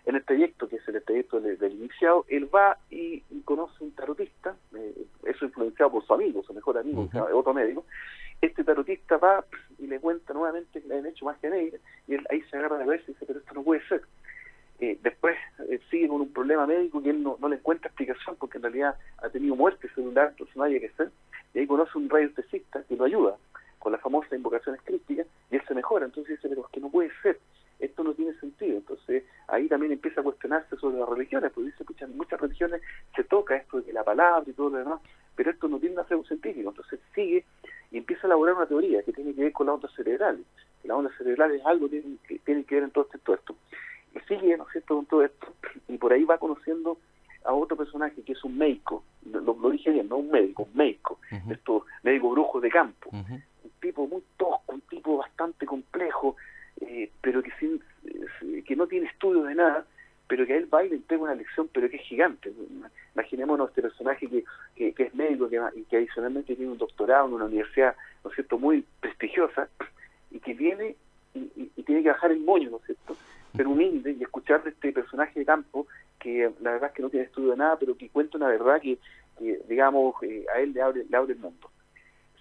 En 0.05 0.15
el 0.15 0.23
trayecto, 0.25 0.67
que 0.67 0.77
es 0.77 0.87
el 0.87 1.01
trayecto 1.01 1.39
del, 1.39 1.71
iniciado, 1.71 2.25
él 2.27 2.53
va 2.53 2.77
y, 2.89 3.21
conoce 3.45 3.83
un 3.83 3.91
tarotista, 3.91 4.55
eso 5.23 5.45
influenciado 5.45 5.93
por 5.93 6.05
su 6.05 6.13
amigo, 6.13 6.43
su 6.43 6.53
mejor 6.53 6.77
médico. 7.53 7.85
Este 8.41 8.63
tarotista 8.63 9.17
va 9.17 9.45
y 9.79 9.87
le 9.87 9.99
cuenta 9.99 10.33
nuevamente 10.33 10.81
que 10.81 10.87
le 10.87 10.97
han 10.97 11.05
hecho 11.05 11.25
magia 11.25 11.49
negra 11.49 11.79
y 12.07 12.15
él 12.15 12.25
ahí 12.29 12.41
se 12.43 12.57
agarra 12.57 12.77
de 12.77 12.85
cabeza 12.85 13.03
y 13.07 13.13
dice, 13.13 13.25
pero 13.25 13.39
esto 13.39 13.53
no 13.53 13.63
puede 13.63 13.87
ser 13.87 14.01
eh, 14.79 14.99
después 15.01 15.37
eh, 15.69 15.79
sigue 15.89 16.09
con 16.09 16.19
un 16.19 16.33
problema 16.33 16.65
médico 16.65 17.01
que 17.01 17.11
él 17.11 17.23
no, 17.23 17.37
le 17.47 17.55
encuentra 17.55 17.87
explicación 17.87 18.35
porque 18.37 18.57
en 18.57 18.63
realidad 18.63 18.97
ha 19.19 19.29
tenido 19.29 19.55
muerte 19.55 19.87
celular, 19.95 20.29
entonces 20.31 20.55
no 20.57 20.63
hay 20.63 20.77
que 20.77 20.89
ser, 20.89 21.09
y 21.53 21.59
ahí 21.59 21.67
conoce 21.67 21.97
un 21.97 22.09
radiotesista 22.09 22.83
que 22.83 22.97
lo 22.97 23.05
ayuda 23.05 23.37
con 23.79 23.93
las 23.93 24.01
famosas 24.01 24.33
invocaciones 24.33 24.81
críticas 24.83 25.25
y 25.51 25.55
él 25.55 25.61
se 25.67 25.73
mejora, 25.73 26.05
entonces 26.05 26.35
dice, 26.35 26.49
pero 26.49 26.65
es 26.65 26.71
que 26.71 26.81
no 26.81 26.89
puede 26.89 27.11
ser, 27.21 27.39
esto 27.79 28.03
no 28.03 28.13
tiene 28.13 28.33
sentido, 28.41 28.77
entonces 28.77 29.23
ahí 29.47 29.69
también 29.69 29.93
empieza 29.93 30.19
a 30.19 30.23
cuestionarse 30.25 30.75
sobre 30.75 30.97
las 30.97 31.07
religiones, 31.07 31.51
porque 31.53 31.67
dice, 31.67 31.83
escucha, 31.83 32.03
en 32.03 32.17
muchas 32.17 32.41
religiones 32.41 32.81
se 33.15 33.23
toca 33.23 33.55
esto 33.55 33.79
de 33.79 33.93
la 33.93 34.03
palabra 34.03 34.43
y 34.47 34.53
todo 34.53 34.69
lo 34.69 34.79
demás, 34.79 35.01
pero 35.35 35.51
esto 35.51 35.67
no 35.67 35.79
tiene 35.79 35.95
un 35.95 36.25
científico, 36.43 36.69
entonces 36.69 36.99
sigue 37.15 37.45
y 37.91 37.97
empieza 37.97 38.23
a 38.23 38.27
elaborar 38.27 38.55
una 38.55 38.65
teoría 38.65 39.01
que 39.03 39.13
tiene 39.13 39.33
que 39.33 39.41
ver 39.41 39.53
con 39.53 39.67
las 39.67 39.75
ondas 39.75 39.91
cerebrales, 39.95 40.45
las 40.83 40.97
ondas 40.97 41.13
cerebrales 41.17 41.61
es 41.61 41.65
algo 41.65 41.89
que 41.89 42.03
tiene 42.45 42.63
que 42.65 42.75
ver 42.75 42.83
en 42.83 42.91
todo 42.91 43.07
esto 43.13 43.55
y 44.15 44.19
sigue, 44.27 44.57
¿no 44.57 44.65
es 44.65 44.71
cierto?, 44.71 44.95
con 44.95 45.05
todo 45.05 45.23
esto, 45.23 45.47
y 45.87 45.97
por 45.97 46.13
ahí 46.13 46.23
va 46.23 46.37
conociendo 46.37 46.97
a 47.45 47.53
otro 47.53 47.75
personaje 47.75 48.21
que 48.21 48.33
es 48.33 48.43
un 48.43 48.57
médico, 48.57 49.03
lo, 49.25 49.41
lo 49.41 49.69
dije 49.69 49.91
bien, 49.91 50.07
no 50.07 50.17
un 50.17 50.29
médico, 50.29 50.63
un 50.63 50.77
médico, 50.77 51.19
esto, 51.49 51.85
médico 52.03 52.29
brujo 52.29 52.61
de 52.61 52.69
campo, 52.69 53.09
un 53.11 53.71
tipo 53.81 54.07
muy 54.07 54.23
tosco, 54.37 54.73
un 54.73 54.81
tipo 54.81 55.17
bastante 55.17 55.65
complejo, 55.65 56.35
eh, 56.81 57.11
pero 57.21 57.43
que 57.43 57.51
sin 57.59 57.81
eh, 58.05 58.63
que 58.63 58.75
no 58.75 58.87
tiene 58.87 59.07
estudio 59.07 59.43
de 59.43 59.55
nada, 59.55 59.85
pero 60.27 60.45
que 60.45 60.53
a 60.53 60.57
él 60.57 60.73
va 60.73 60.85
y 60.85 60.89
le 60.89 60.95
entrega 60.95 61.23
una 61.23 61.35
lección, 61.35 61.69
pero 61.73 61.89
que 61.89 61.97
es 61.97 62.03
gigante. 62.03 62.51
Imaginémonos 63.13 63.69
este 63.69 63.81
personaje 63.81 64.27
que, 64.27 64.43
que, 64.91 65.03
es 65.03 65.15
médico 65.15 65.47
que, 65.47 65.61
y 65.75 65.83
que 65.83 65.97
adicionalmente 65.97 66.55
tiene 66.55 66.71
un 66.71 66.77
doctorado 66.77 67.27
en 67.27 67.33
una 67.33 67.45
universidad, 67.45 67.95
¿no 68.23 68.29
es 68.29 68.35
cierto?, 68.35 68.57
muy 68.57 68.85
prestigiosa, 68.99 69.69
y 70.31 70.39
que 70.39 70.53
viene 70.53 70.95
y, 71.33 71.71
y 71.75 71.83
tiene 71.83 72.03
que 72.03 72.09
bajar 72.09 72.31
el 72.31 72.41
moño, 72.41 72.69
¿no 72.69 72.77
es 72.77 72.83
cierto?, 72.85 73.15
ser 73.55 73.67
humilde 73.67 74.15
y 74.19 74.23
escuchar 74.23 74.63
de 74.63 74.71
este 74.71 74.91
personaje 74.91 75.39
de 75.39 75.45
campo 75.45 75.87
que 76.19 76.51
la 76.61 76.71
verdad 76.71 76.89
es 76.89 76.95
que 76.95 77.01
no 77.01 77.09
tiene 77.09 77.25
estudio 77.25 77.51
de 77.51 77.57
nada, 77.57 77.77
pero 77.77 77.97
que 77.97 78.09
cuenta 78.09 78.37
una 78.37 78.47
verdad 78.47 78.81
que, 78.81 78.97
digamos, 79.67 80.15
eh, 80.23 80.45
a 80.55 80.59
él 80.59 80.71
le 80.73 80.81
abre, 80.81 81.05
le 81.07 81.17
abre 81.17 81.33
el 81.33 81.39
mundo. 81.39 81.69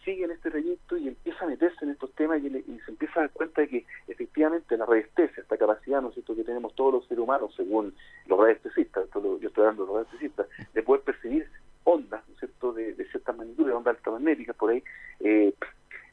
Sigue 0.05 0.25
en 0.25 0.31
este 0.31 0.51
trayecto 0.51 0.97
y 0.97 1.09
empieza 1.09 1.45
a 1.45 1.49
meterse 1.49 1.85
en 1.85 1.91
estos 1.91 2.13
temas 2.13 2.41
y, 2.43 2.49
se 2.51 2.91
empieza 2.91 3.21
a 3.21 3.23
dar 3.23 3.31
cuenta 3.31 3.61
de 3.61 3.69
que 3.69 3.87
efectivamente 4.07 4.77
la 4.77 4.87
radiestesia, 4.87 5.43
esta 5.43 5.57
capacidad, 5.57 6.01
¿no 6.01 6.09
es 6.09 6.15
cierto?, 6.15 6.37
que 6.37 6.45
tenemos 6.45 6.75
todos 6.75 6.95
los 6.95 7.07
seres 7.07 7.23
humanos, 7.23 7.53
según 7.57 7.95
los 8.27 8.39
radiestesistas, 8.39 9.09
yo 9.15 9.49
estoy 9.49 9.65
dando 9.65 9.85
los 9.85 9.97
radiestesistas, 9.97 10.47
de 10.73 10.83
poder 10.83 11.03
percibir 11.03 11.49
ondas, 11.85 12.23
¿no 12.29 12.35
es 12.35 12.41
cierto?, 12.41 12.73
de, 12.73 12.95
de 12.95 13.05
ciertas 13.07 13.37
magnitudes, 13.37 13.75
ondas 13.75 13.97
altamagnéticas 13.97 14.57
por 14.57 14.71
ahí, 14.71 14.83
eh, 15.21 15.53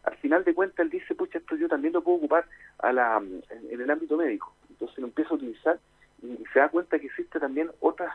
al 0.04 0.16
final 0.18 0.44
de 0.44 0.54
cuentas 0.54 0.80
él 0.80 0.89
dice, 0.89 1.16
pucha, 1.16 1.38
esto 1.38 1.56
yo 1.56 1.68
también 1.68 1.94
lo 1.94 2.01
puedo 2.01 2.18
ocupar 2.18 2.45
a 2.80 2.92
la, 2.94 3.18
en 3.18 3.81
el 3.81 3.89
ámbito 3.89 4.18
médico. 4.18 4.54
Entonces 4.69 4.98
lo 5.00 5.07
empieza 5.07 5.31
a 5.31 5.36
utilizar 5.36 5.80
y 6.21 6.44
se 6.54 6.60
da 6.60 6.69
cuenta 6.69 7.00
que 7.00 7.07
existe 7.07 7.39
también 7.39 7.69
otras 7.80 8.13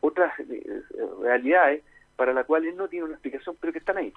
otras 0.00 0.32
eh, 0.38 0.82
realidades 1.20 1.82
para 2.16 2.32
las 2.32 2.46
cuales 2.46 2.70
él 2.70 2.76
no 2.76 2.88
tiene 2.88 3.04
una 3.04 3.14
explicación, 3.14 3.56
pero 3.60 3.72
que 3.72 3.78
están 3.80 3.98
ahí, 3.98 4.12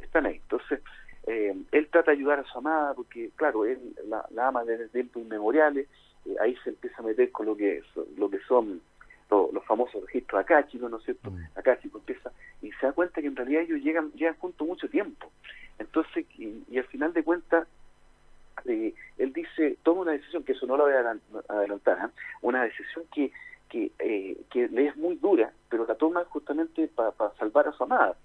están 0.00 0.26
ahí. 0.26 0.36
Entonces, 0.36 0.80
eh, 1.26 1.54
él 1.72 1.88
trata 1.90 2.10
de 2.10 2.18
ayudar 2.18 2.40
a 2.40 2.44
su 2.44 2.58
amada, 2.58 2.94
porque 2.94 3.30
claro, 3.36 3.64
él 3.64 3.78
la, 4.08 4.26
ama 4.46 4.64
desde 4.64 4.88
tiempos 4.88 5.22
inmemoriales, 5.22 5.88
eh, 6.26 6.36
ahí 6.40 6.56
se 6.62 6.70
empieza 6.70 6.98
a 6.98 7.06
meter 7.06 7.30
con 7.32 7.46
lo 7.46 7.56
que, 7.56 7.82
lo 8.16 8.30
que 8.30 8.38
son 8.40 8.80
los 9.30 9.64
famosos 9.64 10.04
registros 10.06 10.40
acáchicos, 10.40 10.90
¿no 10.90 10.98
es 10.98 11.04
cierto? 11.04 11.30
Mm. 11.30 11.44
Acáchico 11.56 11.98
empieza, 11.98 12.32
y 12.62 12.72
se 12.72 12.86
da 12.86 12.92
cuenta 12.92 13.20
que 13.20 13.26
en 13.26 13.36
realidad 13.36 13.62
ellos 13.62 13.82
llegan, 13.82 14.12
llegan 14.12 14.36
juntos 14.36 14.66
mucho 14.66 14.88
tiempo. 14.88 15.30
Entonces, 15.78 16.26
y 16.38 16.78
al 16.78 16.84
final 16.84 17.12
de 17.12 17.22
cuentas, 17.22 17.66
eh, 18.64 18.94
él 19.18 19.32
dice, 19.32 19.76
toma 19.82 20.02
una 20.02 20.12
decisión, 20.12 20.42
que 20.44 20.52
eso 20.52 20.66
no 20.66 20.76
lo 20.76 20.84
voy 20.84 20.94
a 20.94 21.18
adelantar, 21.48 21.98
¿eh? 21.98 22.10
una 22.42 22.64
decisión 22.64 23.04
que, 23.12 23.30
que, 23.68 23.92
eh, 23.98 24.36
que 24.50 24.68
le 24.68 24.88
es 24.88 24.96
muy 24.96 25.16
dura, 25.16 25.52
pero 25.68 25.86
la 25.86 25.94
toma 25.94 26.24
justamente 26.24 26.88
para 26.88 27.12
salvar 27.38 27.68
a 27.68 27.72
su 27.72 27.84
amada. 27.84 28.16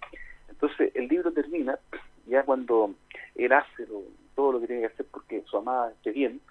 Entonces 0.49 0.91
el 0.95 1.07
libro 1.07 1.31
termina 1.31 1.79
ya 2.27 2.43
cuando 2.43 2.93
él 3.35 3.51
hace 3.51 3.87
todo 4.35 4.53
lo 4.53 4.61
que 4.61 4.67
tiene 4.67 4.81
que 4.81 4.93
hacer 4.93 5.05
porque 5.11 5.43
su 5.47 5.57
amada 5.57 5.91
esté 5.91 6.11
bien, 6.11 6.41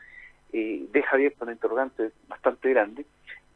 eh, 0.52 0.87
deja 0.92 1.16
abierta 1.16 1.45
una 1.45 1.52
interrogante 1.52 2.12
bastante 2.28 2.71
grande, 2.71 3.07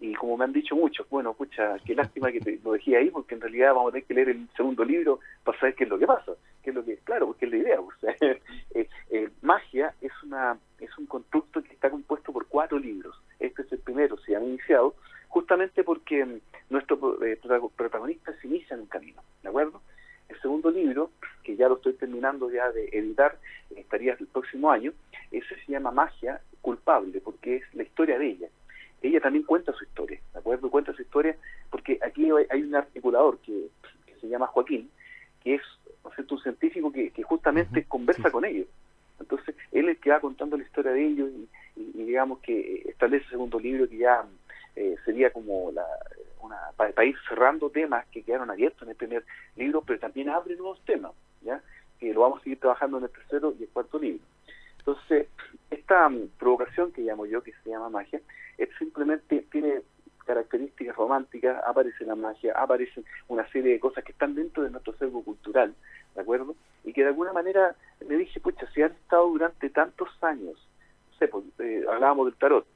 y 0.00 0.14
como 0.14 0.36
me 0.36 0.44
han 0.44 0.52
dicho 0.52 0.74
muchos, 0.74 1.08
bueno, 1.08 1.30
escucha, 1.30 1.76
qué 1.84 1.94
lástima 1.94 2.32
que 2.32 2.40
te 2.40 2.58
lo 2.62 2.72
dejé 2.72 2.96
ahí, 2.96 3.10
porque 3.10 3.34
en 3.34 3.40
realidad 3.40 3.74
vamos 3.74 3.90
a 3.90 3.92
tener 3.92 4.06
que 4.06 4.14
leer 4.14 4.28
el 4.30 4.48
segundo 4.56 4.84
libro 4.84 5.20
para 5.44 5.58
saber 5.58 5.74
qué 5.74 5.84
es 5.84 5.90
lo 5.90 5.98
que 5.98 6.06
pasa, 6.06 6.32
qué 6.62 6.70
es 6.70 6.76
lo 6.76 6.84
que, 6.84 6.96
claro, 6.98 7.28
porque 7.28 7.46
es 7.46 7.52
la 7.52 7.58
idea, 7.58 7.80
o 7.80 7.88
sea, 8.00 8.14
eh, 8.20 8.88
eh, 9.10 9.30
magia 9.42 9.94
es 10.00 10.12
una 10.22 10.58
es 10.80 10.98
un 10.98 11.06
constructo 11.06 11.62
que 11.62 11.72
está 11.72 11.88
compuesto 11.88 12.32
por 12.32 12.46
cuatro 12.46 12.78
libros, 12.78 13.16
este 13.38 13.62
es 13.62 13.72
el 13.72 13.78
primero, 13.78 14.18
se 14.18 14.36
han 14.36 14.44
iniciado, 14.44 14.94
justamente 15.28 15.84
porque 15.84 16.24
mm, 16.24 16.40
nuestro 16.70 17.24
eh, 17.24 17.38
protagonista 17.76 18.32
se 18.40 18.48
inicia 18.48 18.74
en 18.74 18.80
un 18.80 18.86
camino, 18.88 19.22
¿de 19.42 19.48
acuerdo? 19.48 19.80
El 20.28 20.40
segundo 20.40 20.70
libro, 20.70 21.10
que 21.42 21.54
ya 21.56 21.68
lo 21.68 21.76
estoy 21.76 21.94
terminando 21.94 22.50
ya 22.50 22.70
de 22.72 22.88
editar, 22.92 23.38
estaría 23.76 24.14
el 24.18 24.26
próximo 24.26 24.70
año, 24.70 24.92
ese 25.30 25.54
se 25.64 25.72
llama 25.72 25.90
Magia 25.90 26.40
Culpable, 26.60 27.20
porque 27.20 27.56
es 27.56 27.74
la 27.74 27.82
historia 27.84 28.18
de 28.18 28.26
ella 28.26 28.48
ella 29.08 29.20
también 29.20 29.44
cuenta 29.44 29.72
su 29.72 29.84
historia, 29.84 30.20
¿de 30.32 30.38
acuerdo? 30.38 30.70
Cuenta 30.70 30.92
su 30.92 31.02
historia 31.02 31.36
porque 31.70 31.98
aquí 32.02 32.28
hay 32.50 32.62
un 32.62 32.74
articulador 32.74 33.38
que, 33.38 33.68
se 34.20 34.28
llama 34.28 34.46
Joaquín, 34.46 34.90
que 35.42 35.56
es 35.56 35.62
un 36.30 36.40
científico 36.40 36.90
que, 36.92 37.22
justamente 37.22 37.84
conversa 37.84 38.30
con 38.30 38.44
ellos. 38.44 38.66
Entonces, 39.20 39.54
él 39.72 39.88
es 39.88 39.96
el 39.96 40.00
que 40.00 40.10
va 40.10 40.20
contando 40.20 40.56
la 40.56 40.64
historia 40.64 40.92
de 40.92 41.06
ellos 41.06 41.30
y, 41.76 42.02
digamos 42.04 42.38
que 42.40 42.82
establece 42.86 43.24
el 43.24 43.30
segundo 43.30 43.60
libro 43.60 43.88
que 43.88 43.98
ya 43.98 44.24
eh, 44.76 44.96
sería 45.04 45.30
como 45.30 45.70
la, 45.72 45.84
una, 46.40 46.56
para, 46.76 47.04
ir 47.04 47.16
cerrando 47.28 47.70
temas 47.70 48.06
que 48.06 48.22
quedaron 48.22 48.50
abiertos 48.50 48.82
en 48.82 48.90
el 48.90 48.96
primer 48.96 49.24
libro, 49.56 49.82
pero 49.82 49.98
también 49.98 50.30
abre 50.30 50.56
nuevos 50.56 50.80
temas, 50.84 51.12
¿ya? 51.42 51.60
que 51.98 52.12
lo 52.12 52.20
vamos 52.20 52.40
a 52.40 52.44
seguir 52.44 52.58
trabajando 52.58 52.98
en 52.98 53.04
el 53.04 53.10
tercero 53.10 53.54
y 53.58 53.64
el 53.64 53.68
cuarto 53.68 53.98
libro. 53.98 54.24
Entonces, 54.86 55.28
esta 55.70 56.08
mm, 56.08 56.28
provocación 56.38 56.92
que 56.92 57.02
llamo 57.02 57.24
yo, 57.24 57.42
que 57.42 57.52
se 57.62 57.70
llama 57.70 57.88
magia, 57.88 58.20
es 58.58 58.68
simplemente 58.78 59.46
tiene 59.50 59.82
características 60.26 60.96
románticas, 60.96 61.62
aparece 61.66 62.04
la 62.04 62.14
magia, 62.14 62.52
aparecen 62.56 63.04
una 63.28 63.46
serie 63.50 63.72
de 63.72 63.80
cosas 63.80 64.04
que 64.04 64.12
están 64.12 64.34
dentro 64.34 64.62
de 64.62 64.70
nuestro 64.70 64.94
acervo 64.94 65.22
cultural, 65.22 65.74
¿de 66.14 66.20
acuerdo? 66.20 66.54
Y 66.82 66.92
que 66.92 67.02
de 67.02 67.08
alguna 67.08 67.32
manera 67.32 67.74
me 68.06 68.16
dije, 68.16 68.40
pucha, 68.40 68.66
si 68.72 68.82
han 68.82 68.92
estado 68.92 69.28
durante 69.28 69.70
tantos 69.70 70.08
años, 70.22 70.56
no 71.12 71.18
sé, 71.18 71.28
pues, 71.28 71.44
eh, 71.58 71.84
hablábamos 71.90 72.26
del 72.26 72.36
tarot, 72.36 72.66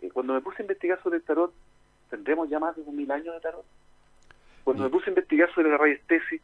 Eh, 0.00 0.10
cuando 0.12 0.32
me 0.32 0.40
puse 0.40 0.62
a 0.62 0.62
investigar 0.62 1.02
sobre 1.02 1.16
el 1.16 1.24
tarot, 1.24 1.52
tendremos 2.08 2.48
ya 2.48 2.60
más 2.60 2.76
de 2.76 2.84
2.000 2.84 3.10
años 3.10 3.34
de 3.34 3.40
tarot. 3.40 3.64
Cuando 4.62 4.84
me 4.84 4.90
puse 4.90 5.06
a 5.06 5.08
investigar 5.08 5.52
sobre 5.52 5.70
la 5.70 5.76
radiestesis, 5.76 6.40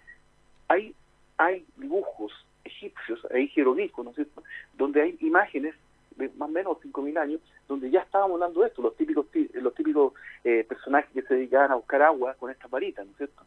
hay, 0.66 0.92
hay 1.38 1.64
dibujos 1.76 2.32
egipcios, 2.64 3.26
hay 3.30 3.48
jeroglíficos, 3.48 4.04
¿no 4.04 4.10
es 4.10 4.16
cierto?, 4.16 4.42
donde 4.74 5.02
hay 5.02 5.16
imágenes 5.20 5.74
de 6.16 6.28
más 6.36 6.48
o 6.48 6.52
menos 6.52 6.78
5.000 6.78 7.18
años, 7.18 7.40
donde 7.68 7.90
ya 7.90 8.00
estábamos 8.00 8.34
hablando 8.34 8.60
de 8.60 8.68
esto, 8.68 8.82
los 8.82 8.96
típicos 8.96 9.26
los 9.54 9.74
típicos 9.74 10.12
eh, 10.44 10.64
personajes 10.68 11.10
que 11.12 11.22
se 11.22 11.34
dedicaban 11.34 11.72
a 11.72 11.76
buscar 11.76 12.02
agua 12.02 12.34
con 12.34 12.50
estas 12.50 12.70
varitas, 12.70 13.04
¿no 13.04 13.12
es 13.12 13.18
cierto? 13.18 13.42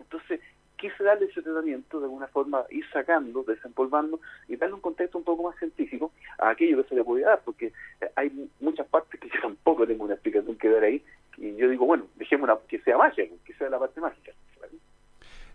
Entonces, 0.00 0.40
quise 0.76 1.02
darle 1.02 1.26
ese 1.26 1.42
tratamiento 1.42 1.98
de 1.98 2.06
alguna 2.06 2.28
forma, 2.28 2.64
ir 2.70 2.84
sacando, 2.92 3.42
desempolvando 3.42 4.20
y 4.46 4.56
darle 4.56 4.76
un 4.76 4.80
contexto 4.80 5.18
un 5.18 5.24
poco 5.24 5.42
más 5.42 5.58
científico 5.58 6.12
a 6.38 6.50
aquello 6.50 6.82
que 6.82 6.88
se 6.88 6.94
le 6.94 7.04
podía 7.04 7.28
dar, 7.28 7.42
porque 7.44 7.72
eh, 8.00 8.10
hay 8.16 8.48
muchas 8.60 8.86
partes 8.86 9.20
que 9.20 9.28
yo 9.28 9.34
tampoco 9.42 9.86
tengo 9.86 10.04
una 10.04 10.14
explicación 10.14 10.56
que 10.56 10.68
dar 10.68 10.84
ahí, 10.84 11.02
y 11.36 11.54
yo 11.56 11.68
digo, 11.68 11.86
bueno, 11.86 12.06
dejémosla 12.16 12.58
que 12.68 12.80
sea 12.80 12.96
magia, 12.96 13.26
que 13.44 13.52
sea 13.54 13.68
la 13.68 13.78
parte 13.78 14.00
mágica. 14.00 14.32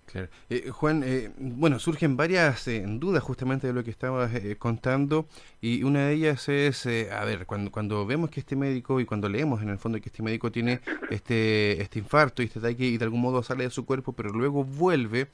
Claro. 0.06 0.28
Eh, 0.50 0.70
Juan, 0.70 1.02
eh, 1.06 1.32
bueno, 1.38 1.80
surgen 1.80 2.18
varias 2.18 2.68
eh, 2.68 2.84
dudas 2.88 3.24
justamente 3.24 3.68
de 3.68 3.74
lo 3.74 3.84
que 3.84 3.90
estabas 3.90 4.32
contando 4.60 5.28
y 5.62 5.84
una 5.84 6.08
de 6.08 6.14
ellas 6.14 6.50
es, 6.50 6.86
a 6.86 7.24
ver, 7.26 7.46
cuando, 7.46 7.72
cuando 7.72 8.06
vemos 8.06 8.30
que 8.30 8.42
este 8.42 8.56
médico 8.56 9.00
y 9.00 9.06
cuando 9.06 9.30
leemos 9.30 9.62
en 9.62 9.70
el 9.70 9.78
fondo 9.78 10.00
que 10.00 10.10
este 10.10 10.22
médico 10.22 10.52
tiene 10.52 10.82
este, 11.10 11.82
este 11.82 12.00
infarto 12.00 12.42
y 12.42 12.46
este 12.46 12.60
ataque 12.60 12.86
y 12.86 12.98
de 12.98 13.06
algún 13.06 13.22
modo 13.22 13.42
sale 13.44 13.64
de 13.64 13.70
su 13.70 13.86
cuerpo, 13.86 14.14
pero 14.14 14.30
luego 14.30 14.64
vuelve 14.64 15.30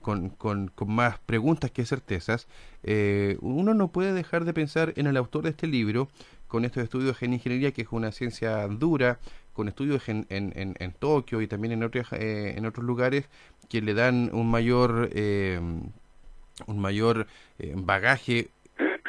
con, 0.00 0.30
con, 0.30 0.68
con, 0.68 0.90
más 0.90 1.20
preguntas 1.20 1.70
que 1.70 1.84
certezas, 1.84 2.48
uno 3.40 3.74
no 3.74 3.92
puede 3.92 4.12
dejar 4.12 4.44
de 4.44 4.52
pensar 4.52 4.92
en 4.96 5.06
el 5.06 5.16
autor 5.16 5.44
de 5.44 5.50
este 5.50 5.68
libro 5.68 6.08
con 6.48 6.64
estos 6.64 6.82
estudios 6.82 7.22
en 7.22 7.34
ingeniería, 7.34 7.72
que 7.72 7.82
es 7.82 7.88
una 7.90 8.12
ciencia 8.12 8.66
dura, 8.68 9.18
con 9.56 9.68
estudios 9.68 10.08
en, 10.08 10.26
en, 10.28 10.52
en, 10.54 10.92
Tokio 10.92 11.40
y 11.40 11.48
también 11.48 11.72
en, 11.72 11.82
otros 11.82 12.08
en 12.12 12.66
otros 12.66 12.84
lugares, 12.84 13.28
que 13.68 13.80
le 13.80 13.94
dan 13.94 14.30
un 14.32 14.50
mayor, 14.50 15.08
eh, 15.12 15.58
un 16.66 16.78
mayor 16.78 17.26
eh, 17.58 17.72
bagaje 17.74 18.48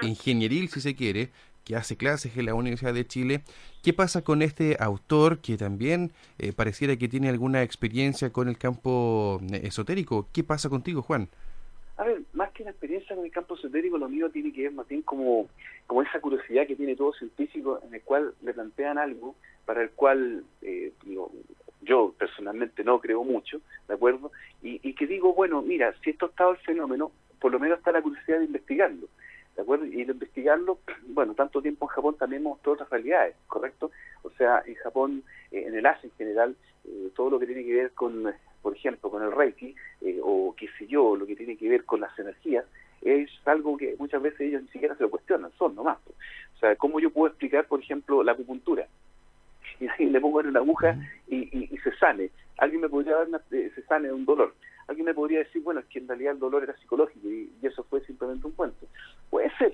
ingenieril, 0.01 0.69
si 0.69 0.79
se 0.79 0.95
quiere, 0.95 1.29
que 1.65 1.75
hace 1.75 1.97
clases 1.97 2.37
en 2.37 2.45
la 2.45 2.53
Universidad 2.53 2.93
de 2.93 3.05
Chile. 3.05 3.41
¿Qué 3.83 3.93
pasa 3.93 4.23
con 4.23 4.41
este 4.41 4.77
autor 4.79 5.39
que 5.39 5.57
también 5.57 6.11
eh, 6.39 6.53
pareciera 6.53 6.95
que 6.95 7.09
tiene 7.09 7.29
alguna 7.29 7.61
experiencia 7.61 8.31
con 8.31 8.47
el 8.47 8.57
campo 8.57 9.41
esotérico? 9.51 10.27
¿Qué 10.31 10.43
pasa 10.43 10.69
contigo, 10.69 11.01
Juan? 11.01 11.27
A 11.97 12.03
ver, 12.03 12.21
más 12.33 12.51
que 12.51 12.63
una 12.63 12.71
experiencia 12.71 13.15
con 13.15 13.25
el 13.25 13.31
campo 13.31 13.55
esotérico, 13.55 13.97
lo 13.97 14.07
mío 14.07 14.29
tiene 14.29 14.53
que 14.53 14.63
ver 14.63 14.71
más 14.71 14.87
bien 14.87 15.01
como, 15.01 15.49
como 15.87 16.03
esa 16.03 16.21
curiosidad 16.21 16.67
que 16.67 16.75
tiene 16.75 16.95
todo 16.95 17.11
científico 17.13 17.79
en 17.85 17.93
el 17.93 18.01
cual 18.01 18.33
le 18.43 18.53
plantean 18.53 18.97
algo 18.97 19.35
para 19.67 19.83
el 19.83 19.89
cual 19.91 20.45
eh, 20.61 20.93
yo 21.81 22.13
personalmente 22.17 22.85
no 22.85 22.99
creo 23.01 23.23
mucho, 23.25 23.59
¿de 23.87 23.93
acuerdo? 23.93 24.31
Y, 24.63 24.93
que 24.93 25.05
digo, 25.05 25.33
bueno, 25.33 25.61
mira, 25.61 25.93
si 26.01 26.11
esto 26.11 26.27
está 26.27 26.49
el 26.49 26.57
fenómeno, 26.57 27.11
por 27.39 27.51
lo 27.51 27.59
menos 27.59 27.77
está 27.77 27.91
la 27.91 28.01
curiosidad 28.01 28.39
de 28.39 28.45
investigarlo, 28.45 29.07
¿de 29.57 29.61
acuerdo? 29.61 29.85
Y 29.85 30.05
de 30.05 30.13
investigarlo, 30.13 30.79
bueno, 31.09 31.35
tanto 31.35 31.61
tiempo 31.61 31.85
en 31.85 31.89
Japón 31.89 32.15
también 32.17 32.43
mostró 32.43 32.71
otras 32.71 32.89
realidades, 32.89 33.35
¿correcto? 33.47 33.91
O 34.23 34.29
sea, 34.31 34.63
en 34.65 34.75
Japón, 34.75 35.23
eh, 35.51 35.65
en 35.67 35.75
el 35.75 35.85
Asia 35.85 36.07
en 36.09 36.15
general, 36.17 36.55
eh, 36.85 37.09
todo 37.13 37.29
lo 37.31 37.39
que 37.39 37.45
tiene 37.45 37.65
que 37.65 37.73
ver 37.73 37.91
con, 37.91 38.33
por 38.61 38.73
ejemplo, 38.73 39.11
con 39.11 39.21
el 39.21 39.33
Reiki, 39.33 39.75
eh, 40.01 40.19
o 40.23 40.55
qué 40.57 40.69
sé 40.79 40.87
yo, 40.87 41.17
lo 41.17 41.25
que 41.25 41.35
tiene 41.35 41.57
que 41.57 41.67
ver 41.67 41.83
con 41.83 41.99
las 41.99 42.17
energías, 42.17 42.63
es 43.01 43.29
algo 43.45 43.75
que 43.75 43.97
muchas 43.99 44.21
veces 44.21 44.39
ellos 44.41 44.61
ni 44.63 44.69
siquiera 44.69 44.95
se 44.95 45.03
lo 45.03 45.09
cuestionan, 45.09 45.51
son 45.57 45.75
nomás. 45.75 45.99
O 46.55 46.59
sea, 46.59 46.75
¿cómo 46.77 47.01
yo 47.01 47.11
puedo 47.11 47.27
explicar, 47.27 47.67
por 47.67 47.81
ejemplo, 47.81 48.23
la 48.23 48.31
acupuntura? 48.31 48.87
Y 49.79 50.05
le 50.05 50.21
pongo 50.21 50.41
en 50.41 50.47
una 50.47 50.59
aguja 50.59 50.97
y, 51.27 51.67
se 51.83 51.95
sane. 51.97 52.31
Alguien 52.57 52.81
me 52.81 52.89
podría 52.89 53.15
dar 53.15 53.27
una, 53.27 53.41
eh, 53.51 53.71
se 53.73 53.81
sane 53.83 54.07
de 54.07 54.13
un 54.13 54.25
dolor. 54.25 54.53
Alguien 54.87 55.05
me 55.05 55.13
podría 55.13 55.39
decir, 55.39 55.61
bueno, 55.61 55.81
es 55.81 55.85
que 55.87 55.99
en 55.99 56.07
realidad 56.07 56.33
el 56.33 56.39
dolor 56.39 56.63
era 56.63 56.75
psicológico 56.77 57.27
y, 57.27 57.51
eso 57.61 57.83
fue 57.83 58.01
simplemente 58.01 58.47
un 58.47 58.53
cuento. 58.53 58.87
Puede 59.29 59.51
ser, 59.57 59.73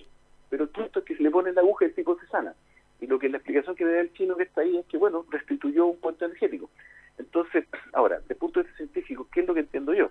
pero 0.50 0.64
el 0.64 0.70
punto 0.70 1.00
es 1.00 1.06
que 1.06 1.16
se 1.16 1.24
le 1.24 1.32
pone 1.32 1.54
la 1.54 1.62
aguja 1.62 1.86
y 1.86 1.90
el 1.90 1.96
tipo 1.96 2.18
se 2.20 2.28
sana. 2.28 2.54
Y 3.00 3.08
lo 3.08 3.20
que 3.20 3.30
la 3.30 3.38
explicación 3.38 3.76
que 3.76 3.86
me 3.86 3.92
da 3.92 4.02
el 4.02 4.14
chino 4.14 4.36
que 4.36 4.44
está 4.44 4.62
ahí 4.62 4.78
es 4.78 4.86
que, 4.88 4.98
bueno, 4.98 5.26
restituyó 5.30 5.88
un 5.88 6.00
puente 6.00 6.26
energético. 6.26 6.70
Entonces, 7.18 7.66
ahora, 7.94 8.20
desde 8.20 8.34
el 8.34 8.40
punto 8.40 8.60
de 8.60 8.64
vista 8.64 8.78
científico, 8.78 9.28
¿qué 9.32 9.42
es 9.42 9.48
lo 9.48 9.54
que 9.54 9.60
entiendo 9.62 9.94
yo? 9.94 10.10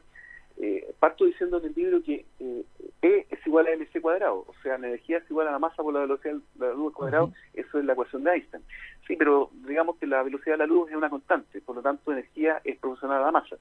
Eh, 0.65 0.95
parto 1.01 1.25
diciendo 1.25 1.59
en 1.59 1.65
el 1.65 1.75
libro 1.75 2.01
que 2.05 2.25
eh, 2.39 2.65
E 3.03 3.27
es 3.29 3.47
igual 3.49 3.67
a 3.67 3.73
mc 3.73 4.01
cuadrado, 4.01 4.45
o 4.47 4.55
sea, 4.63 4.79
la 4.79 4.87
energía 4.87 5.19
es 5.19 5.29
igual 5.29 5.49
a 5.49 5.51
la 5.51 5.59
masa 5.59 5.83
por 5.83 5.93
la 5.93 5.99
velocidad 6.03 6.35
de 6.35 6.67
la 6.69 6.73
luz 6.73 6.93
al 6.93 6.93
cuadrado, 6.93 7.33
eso 7.53 7.81
es 7.81 7.85
la 7.85 7.95
ecuación 7.95 8.23
de 8.23 8.31
Einstein. 8.31 8.63
Sí, 9.09 9.17
pero 9.17 9.51
digamos 9.67 9.97
que 9.97 10.07
la 10.07 10.23
velocidad 10.23 10.55
de 10.55 10.59
la 10.59 10.67
luz 10.67 10.89
es 10.89 10.95
una 10.95 11.11
constante, 11.11 11.61
por 11.63 11.75
lo 11.75 11.83
tanto 11.83 12.13
energía 12.13 12.61
es 12.63 12.79
proporcional 12.79 13.23
a 13.23 13.27
la 13.27 13.33
masa. 13.33 13.57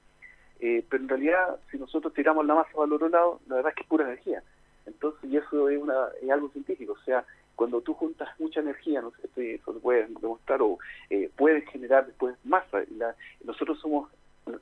Eh, 0.60 0.84
pero 0.88 1.02
en 1.02 1.08
realidad, 1.08 1.56
si 1.72 1.76
nosotros 1.76 2.14
tiramos 2.14 2.46
la 2.46 2.54
masa 2.54 2.70
para 2.72 2.86
el 2.86 2.92
otro 2.92 3.08
lado, 3.08 3.40
la 3.48 3.56
verdad 3.56 3.70
es 3.70 3.74
que 3.74 3.82
es 3.82 3.88
pura 3.88 4.04
energía. 4.04 4.44
Entonces, 4.86 5.28
y 5.28 5.36
eso 5.36 5.68
es, 5.70 5.82
una, 5.82 6.06
es 6.22 6.30
algo 6.30 6.50
científico, 6.50 6.92
o 6.92 7.04
sea, 7.04 7.24
cuando 7.56 7.80
tú 7.80 7.94
juntas 7.94 8.28
mucha 8.38 8.60
energía, 8.60 9.02
no 9.02 9.10
sé, 9.10 9.54
eso 9.54 9.74
se 9.74 9.80
puede 9.80 10.06
demostrar, 10.06 10.62
o 10.62 10.78
eh, 11.10 11.28
puedes 11.36 11.68
generar 11.68 12.06
después 12.06 12.36
masa. 12.44 12.84
La, 12.96 13.16
nosotros 13.44 13.80
somos 13.80 14.08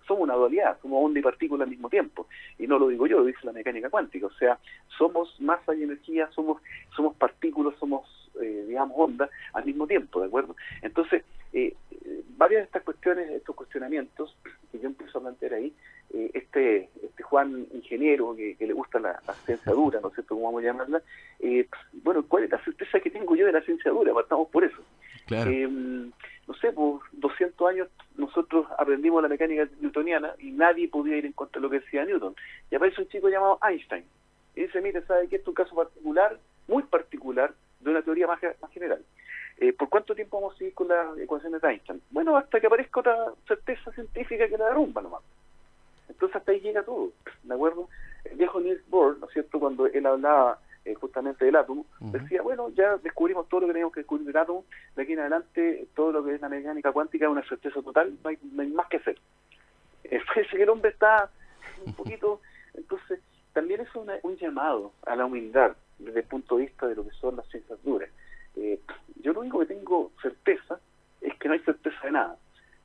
somos 0.07 0.25
una 0.25 0.35
dualidad, 0.35 0.79
somos 0.81 1.05
onda 1.05 1.21
y 1.21 1.23
partícula 1.23 1.65
al 1.65 1.71
mismo 1.71 1.89
tiempo. 1.89 2.27
Y 2.59 2.67
no 2.67 2.79
lo 2.79 2.89
digo 2.89 3.07
yo, 3.07 3.19
lo 3.19 3.25
dice 3.25 3.41
la 3.45 3.53
mecánica 3.53 3.91
cuántica. 3.91 4.27
O 4.27 4.33
sea, 4.33 4.59
somos 4.97 5.41
masa 5.41 5.75
y 5.75 5.83
energía, 5.83 6.29
somos, 6.35 6.63
somos 6.95 7.17
partículas, 7.17 7.75
somos, 7.79 8.31
eh, 8.41 8.65
digamos, 8.69 8.97
onda 8.99 9.29
al 9.53 9.65
mismo 9.65 9.87
tiempo, 9.87 10.21
¿de 10.21 10.27
acuerdo? 10.27 10.57
Entonces, 10.83 11.25
eh, 11.53 11.75
varias 12.37 12.61
de 12.63 12.65
estas 12.67 12.83
cuestiones, 12.83 13.31
estos 13.31 13.55
cuestionamientos 13.57 14.37
que 14.71 14.79
yo 14.79 14.87
empiezo 14.87 15.19
a 15.19 15.23
plantear 15.23 15.55
ahí, 15.55 15.73
eh, 16.13 16.31
este, 16.35 16.91
este 17.03 17.23
Juan 17.23 17.67
ingeniero 17.73 18.35
que, 18.35 18.57
le 18.59 18.73
gusta 18.73 18.99
la, 18.99 19.21
ciencia 19.45 19.73
dura, 19.73 20.01
¿no 20.01 20.11
sé 20.11 20.23
cómo 20.23 20.43
vamos 20.43 20.63
a 20.63 20.67
llamarla, 20.67 21.03
bueno, 22.03 22.25
¿cuál 22.27 22.45
es 22.45 22.51
la 22.51 22.65
certeza 22.65 23.01
que 23.01 23.11
tengo 23.11 23.35
yo 23.37 23.47
de 23.47 23.53
la 23.53 23.63
ciencia 23.63 23.91
dura? 23.91 24.13
Partamos 24.15 24.49
por 24.49 24.65
eso. 24.65 24.83
Claro 25.27 25.51
no 26.51 26.57
sé, 26.57 26.73
por 26.73 27.01
200 27.13 27.69
años 27.69 27.89
nosotros 28.17 28.67
aprendimos 28.77 29.23
la 29.23 29.29
mecánica 29.29 29.69
newtoniana 29.81 30.35
y 30.41 30.51
nadie 30.51 30.89
podía 30.89 31.17
ir 31.17 31.25
en 31.25 31.33
contra 31.33 31.61
de 31.61 31.63
lo 31.63 31.71
que 31.71 31.79
decía 31.79 32.05
Newton. 32.05 32.35
Y 32.73 32.75
aparece 32.75 33.03
un 33.03 33.09
chico 33.09 33.29
llamado 33.29 33.61
Einstein 33.63 34.05
y 34.57 34.63
dice, 34.63 34.81
mire, 34.81 35.01
¿sabe 35.03 35.29
que 35.29 35.37
Esto 35.37 35.53
es 35.53 35.57
un 35.57 35.65
caso 35.65 35.77
particular, 35.77 36.37
muy 36.67 36.83
particular, 36.83 37.55
de 37.79 37.91
una 37.91 38.03
teoría 38.03 38.27
más, 38.27 38.41
general. 38.73 39.01
Eh, 39.59 39.73
¿Por 39.73 39.89
cuánto 39.89 40.13
tiempo 40.13 40.41
vamos 40.41 40.57
a 40.57 40.59
seguir 40.59 40.75
con 40.75 40.89
las 40.89 41.17
ecuaciones 41.19 41.63
de 41.63 41.69
Einstein? 41.69 42.03
Bueno, 42.11 42.37
hasta 42.37 42.59
que 42.59 42.67
aparezca 42.67 42.99
otra 42.99 43.17
certeza 43.47 43.93
científica 43.93 44.49
que 44.49 44.59
la 44.59 44.71
derrumba 44.71 45.03
nomás. 45.03 45.23
Entonces 46.09 46.35
hasta 46.35 46.51
ahí 46.51 46.59
llega 46.59 46.83
todo, 46.83 47.13
¿de 47.45 47.55
acuerdo? 47.55 47.89
El 48.25 48.39
viejo 48.39 48.59
Niels 48.59 48.83
Bohr, 48.91 49.17
¿no 49.21 49.27
es 49.27 49.33
cierto?, 49.33 49.61
cuando 49.61 49.87
él 49.87 50.05
hablaba 50.05 50.59
eh, 50.91 50.95
justamente 50.95 51.45
del 51.45 51.57
átomo, 51.57 51.87
decía, 52.01 52.43
bueno, 52.43 52.71
ya 52.71 52.97
descubrimos 52.97 53.49
todo 53.49 53.61
lo 53.61 53.67
que 53.67 53.73
teníamos 53.75 53.95
que 53.95 54.01
descubrir 54.01 54.27
del 54.27 54.37
átomo, 54.37 54.65
de 54.97 55.03
aquí 55.03 55.13
en 55.13 55.21
adelante 55.21 55.89
todo 55.95 56.13
lo 56.13 56.25
que 56.25 56.35
es 56.35 56.41
la 56.41 56.49
mecánica 56.49 56.93
cuántica 56.93 57.27
es 57.27 57.31
una 57.31 57.47
certeza 57.49 57.83
total, 57.83 58.13
no 58.23 58.31
hay, 58.31 58.69
más 58.69 58.89
que 58.89 58.99
hacer. 58.99 59.19
Eh, 60.03 60.19
parece 60.27 60.57
que 60.57 60.63
el 60.63 60.71
hombre 60.71 60.91
está 60.91 61.31
un 61.85 61.93
poquito, 61.93 62.41
entonces 62.75 63.21
también 63.53 63.83
es 63.83 63.89
un 63.95 64.37
llamado 64.39 64.93
a 65.07 65.15
la 65.15 65.27
humildad 65.27 65.77
desde 65.99 66.21
el 66.21 66.27
punto 66.27 66.57
de 66.57 66.65
vista 66.65 66.89
de 66.89 66.95
lo 66.95 67.05
que 67.05 67.11
son 67.13 67.37
las 67.37 67.47
ciencias 67.49 67.81
duras. 67.85 68.09
Eh, 68.57 68.81
yo 69.23 69.33
lo 69.33 69.41
único 69.41 69.61
que 69.61 69.67
tengo 69.67 70.11
certeza 70.21 70.81
es 71.21 71.35
que 71.37 71.49
no 71.49 71.55
hay 71.55 71.61
certeza 71.61 71.99
de 72.03 72.13
nada. 72.13 72.37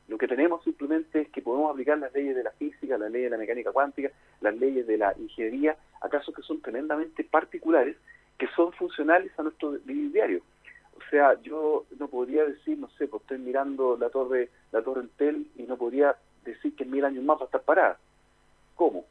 Lo 0.08 0.18
que 0.18 0.28
tenemos 0.28 0.64
simplemente 0.64 1.22
es 1.22 1.30
que 1.30 1.42
podemos 1.42 1.72
aplicar 1.72 1.98
las 1.98 2.14
leyes 2.14 2.36
de 2.36 2.44
la 2.44 2.52
física, 2.52 2.98
las 2.98 3.12
leyes 3.12 3.32
de 3.32 3.38
la 3.38 3.42
mecánica 3.42 3.72
cuántica, 3.72 4.12
las 4.42 4.56
leyes 4.56 4.86
de 4.86 4.98
la 4.98 5.16
ingeniería, 5.18 5.76
acaso 6.06 6.34
que 6.34 6.42
son 6.42 6.62
tremendamente 6.62 7.24
particulares, 7.24 7.98
que 8.38 8.48
son 8.56 8.72
funcionales 8.74 9.32
a 9.38 9.44
nuestro 9.44 9.72
vivir 9.72 10.12
diario. 10.12 10.42
O 10.98 11.10
sea, 11.10 11.40
yo 11.42 11.86
no 12.00 12.08
podría 12.08 12.46
decir, 12.46 12.78
no 12.78 12.90
sé, 12.98 13.08
pues 13.08 13.22
estoy 13.24 13.40
mirando 13.40 13.98
la 13.98 14.10
torre, 14.10 14.50
la 14.72 14.82
torre 14.82 15.02
Entel 15.02 15.48
y 15.56 15.64
no 15.64 15.78
podría 15.78 16.16
decir 16.44 16.76
que 16.76 16.84
en 16.84 16.92
mil 16.92 17.06
años 17.06 17.24
más 17.24 17.38
va 17.38 17.44
a 17.44 17.46
estar 17.46 17.62
parada. 17.62 17.98
¿Cómo? 18.76 19.06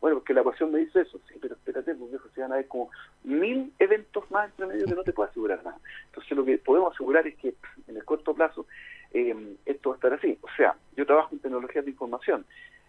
Bueno, 0.00 0.18
porque 0.18 0.34
la 0.34 0.42
ecuación 0.42 0.70
me 0.70 0.78
dice 0.78 1.00
eso, 1.00 1.20
sí, 1.28 1.34
pero 1.40 1.54
espérate, 1.54 1.94
porque 1.94 2.18
se 2.32 2.40
van 2.40 2.52
a 2.52 2.56
ver 2.56 2.68
como 2.68 2.90
mil 3.24 3.72
eventos 3.78 4.30
más 4.30 4.48
entre 4.50 4.66
medio 4.66 4.86
que 4.86 4.94
no 4.94 5.02
te 5.02 5.12
puedo 5.12 5.28
asegurar 5.28 5.62
nada. 5.64 5.78
Entonces 6.06 6.36
lo 6.36 6.44
que 6.44 6.58
podemos 6.58 6.94
asegurar 6.94 7.26
es 7.26 7.36
que 7.36 7.54
en 7.88 7.96
el 7.96 8.04
corto 8.04 8.34
plazo 8.34 8.66
eh, 9.12 9.56
esto 9.66 9.90
va 9.90 9.94
a 9.96 9.98
estar 9.98 10.12
así. 10.12 10.38
O 10.42 10.48
sea, 10.56 10.76
yo 10.96 11.04
trabajo 11.04 11.30
en 11.32 11.40
tecnologías 11.40 11.84
de 11.84 11.90
información. 11.90 12.46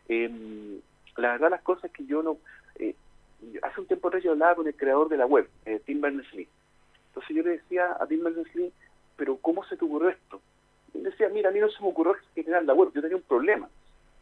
Eh, 0.08 0.80
la 1.18 1.32
verdad 1.32 1.50
las 1.50 1.62
cosas 1.62 1.92
que 1.92 2.06
yo 2.06 2.22
no... 2.22 2.38
Eh, 2.76 2.96
hace 3.62 3.82
un 3.82 3.88
tiempo 3.88 4.08
atrás 4.08 4.24
yo 4.24 4.32
hablaba 4.32 4.56
con 4.56 4.68
el 4.68 4.76
creador 4.76 5.10
de 5.10 5.18
la 5.18 5.26
web, 5.26 5.50
Tim 5.86 6.02
Berners-Lee. 6.02 6.48
Entonces 7.08 7.36
yo 7.36 7.44
le 7.44 7.52
decía 7.52 7.98
a 8.00 8.06
Tim 8.08 8.24
Berners-Lee, 8.24 8.72
pero 9.16 9.38
¿cómo 9.38 9.64
se 9.66 9.78
te 9.78 9.86
ocurrió 9.86 10.10
esto? 10.10 10.42
Y 10.94 11.00
él 11.00 11.04
decía, 11.04 11.30
mira, 11.30 11.50
a 11.50 11.52
mí 11.52 11.60
no 11.60 11.70
se 11.70 11.82
me 11.82 11.90
ocurrió 11.90 12.16
generar 12.36 12.64
la 12.66 12.74
web, 12.74 12.92
yo 12.94 13.02
tenía 13.02 13.18
un 13.18 13.24
problema 13.24 13.70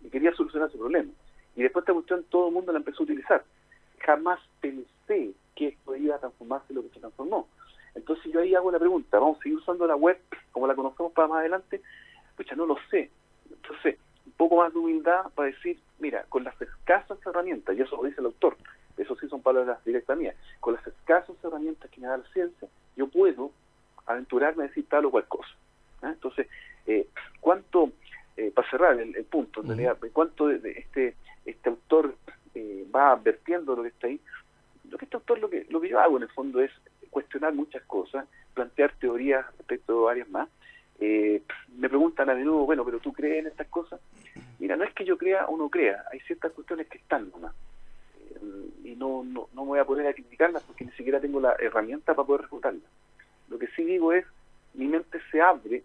y 0.01 0.09
quería 0.09 0.33
solucionar 0.33 0.69
ese 0.69 0.77
problema. 0.77 1.11
Y 1.55 1.63
después 1.63 1.83
esta 1.83 1.93
cuestión 1.93 2.23
todo 2.29 2.47
el 2.47 2.53
mundo 2.53 2.71
la 2.71 2.79
empezó 2.79 3.01
a 3.01 3.03
utilizar. 3.03 3.43
Jamás 3.99 4.39
pensé 4.61 5.33
que 5.55 5.67
esto 5.69 5.95
iba 5.95 6.15
a 6.15 6.19
transformarse 6.19 6.67
en 6.69 6.75
lo 6.75 6.83
que 6.83 6.89
se 6.89 6.99
transformó. 6.99 7.47
Entonces 7.95 8.31
yo 8.31 8.41
ahí 8.41 8.53
hago 8.53 8.71
la 8.71 8.79
pregunta, 8.79 9.17
¿vamos 9.19 9.39
a 9.39 9.43
seguir 9.43 9.57
usando 9.57 9.87
la 9.87 9.95
web 9.95 10.19
como 10.51 10.67
la 10.67 10.75
conocemos 10.75 11.11
para 11.13 11.27
más 11.27 11.39
adelante, 11.39 11.81
ya 12.47 12.55
no 12.55 12.65
lo 12.65 12.77
sé. 12.89 13.11
Entonces, 13.49 13.97
un 14.25 14.31
poco 14.33 14.57
más 14.57 14.73
de 14.73 14.79
humildad 14.79 15.25
para 15.35 15.49
decir, 15.49 15.79
mira, 15.99 16.25
con 16.29 16.43
las 16.43 16.59
escasas 16.61 17.17
herramientas, 17.25 17.77
y 17.77 17.81
eso 17.81 17.95
lo 17.95 18.03
dice 18.03 18.21
el 18.21 18.27
autor, 18.27 18.57
mías, 20.17 20.35
con 20.59 20.75
las 20.75 20.85
escasas 20.87 21.35
herramientas 21.43 21.89
que 21.91 22.01
me 22.01 22.07
da 22.07 22.17
la 22.17 22.27
ciencia, 22.33 22.67
yo 22.95 23.07
puedo 23.07 23.51
aventurarme 24.07 24.63
a 24.63 24.67
decir 24.67 24.85
tal 24.89 25.05
o 25.05 25.11
cual 25.11 25.27
cosa. 25.27 25.49
¿eh? 26.03 26.07
Entonces, 26.07 26.47
eh, 26.87 27.07
¿cuánto, 27.39 27.91
eh, 28.35 28.51
para 28.51 28.69
cerrar 28.69 28.99
el, 28.99 29.13
punto, 29.25 29.61
en 29.61 29.67
realidad, 29.67 29.97
cuánto 30.13 30.47
de, 30.47 30.71
este, 30.71 31.15
este 31.45 31.69
autor 31.69 32.15
va 32.95 33.11
advirtiendo 33.11 33.75
lo 33.75 33.83
que 33.83 33.89
está 33.89 34.07
ahí? 34.07 34.19
Lo 34.89 34.97
que 34.97 35.05
este 35.05 35.17
autor, 35.17 35.39
lo 35.39 35.49
que, 35.49 35.67
lo 35.69 35.79
que 35.79 35.89
yo 35.89 35.99
hago 35.99 36.17
en 36.17 36.23
el 36.23 36.29
fondo 36.29 36.61
es 36.61 36.71
cuestionar 37.11 37.53
muchas 37.53 37.83
cosas, 37.83 38.25
plantear 38.53 38.93
teorías 38.99 39.45
respecto 39.57 39.99
a 39.99 40.05
varias 40.05 40.29
más. 40.29 40.49
me 40.99 41.89
preguntan 41.89 42.29
a 42.29 42.35
menudo, 42.35 42.65
bueno, 42.65 42.83
pero 42.83 42.99
¿tú 42.99 43.13
crees 43.13 43.39
en 43.39 43.47
estas 43.47 43.67
cosas? 43.67 43.99
Mira, 44.59 44.75
no 44.75 44.83
es 44.83 44.93
que 44.93 45.05
yo 45.05 45.17
crea 45.17 45.45
o 45.45 45.57
no 45.57 45.69
crea, 45.69 46.03
hay 46.11 46.19
ciertas 46.21 46.51
cuestiones 46.53 46.87
que 46.87 46.97
están 46.97 47.29
nomás. 47.29 47.53
y 48.83 48.95
no, 48.95 49.23
no, 49.23 49.49
no 49.53 49.61
me 49.63 49.67
voy 49.67 49.79
a 49.79 49.85
poner 49.85 50.07
a 50.07 50.13
criticarlas 50.13 50.63
porque 50.63 50.85
ni 50.85 50.91
siquiera 50.91 51.19
tengo 51.19 51.39
la 51.39 51.55
herramienta 51.59 52.15
para 52.15 52.25
poder 52.25 52.41
refutarlas. 52.43 52.89
Lo 53.49 53.57
que 53.57 53.67
sí 53.67 53.83
digo 53.83 54.13
es, 54.13 54.25
mi 54.73 54.87
mente 54.87 55.19
se 55.31 55.41
abre 55.41 55.83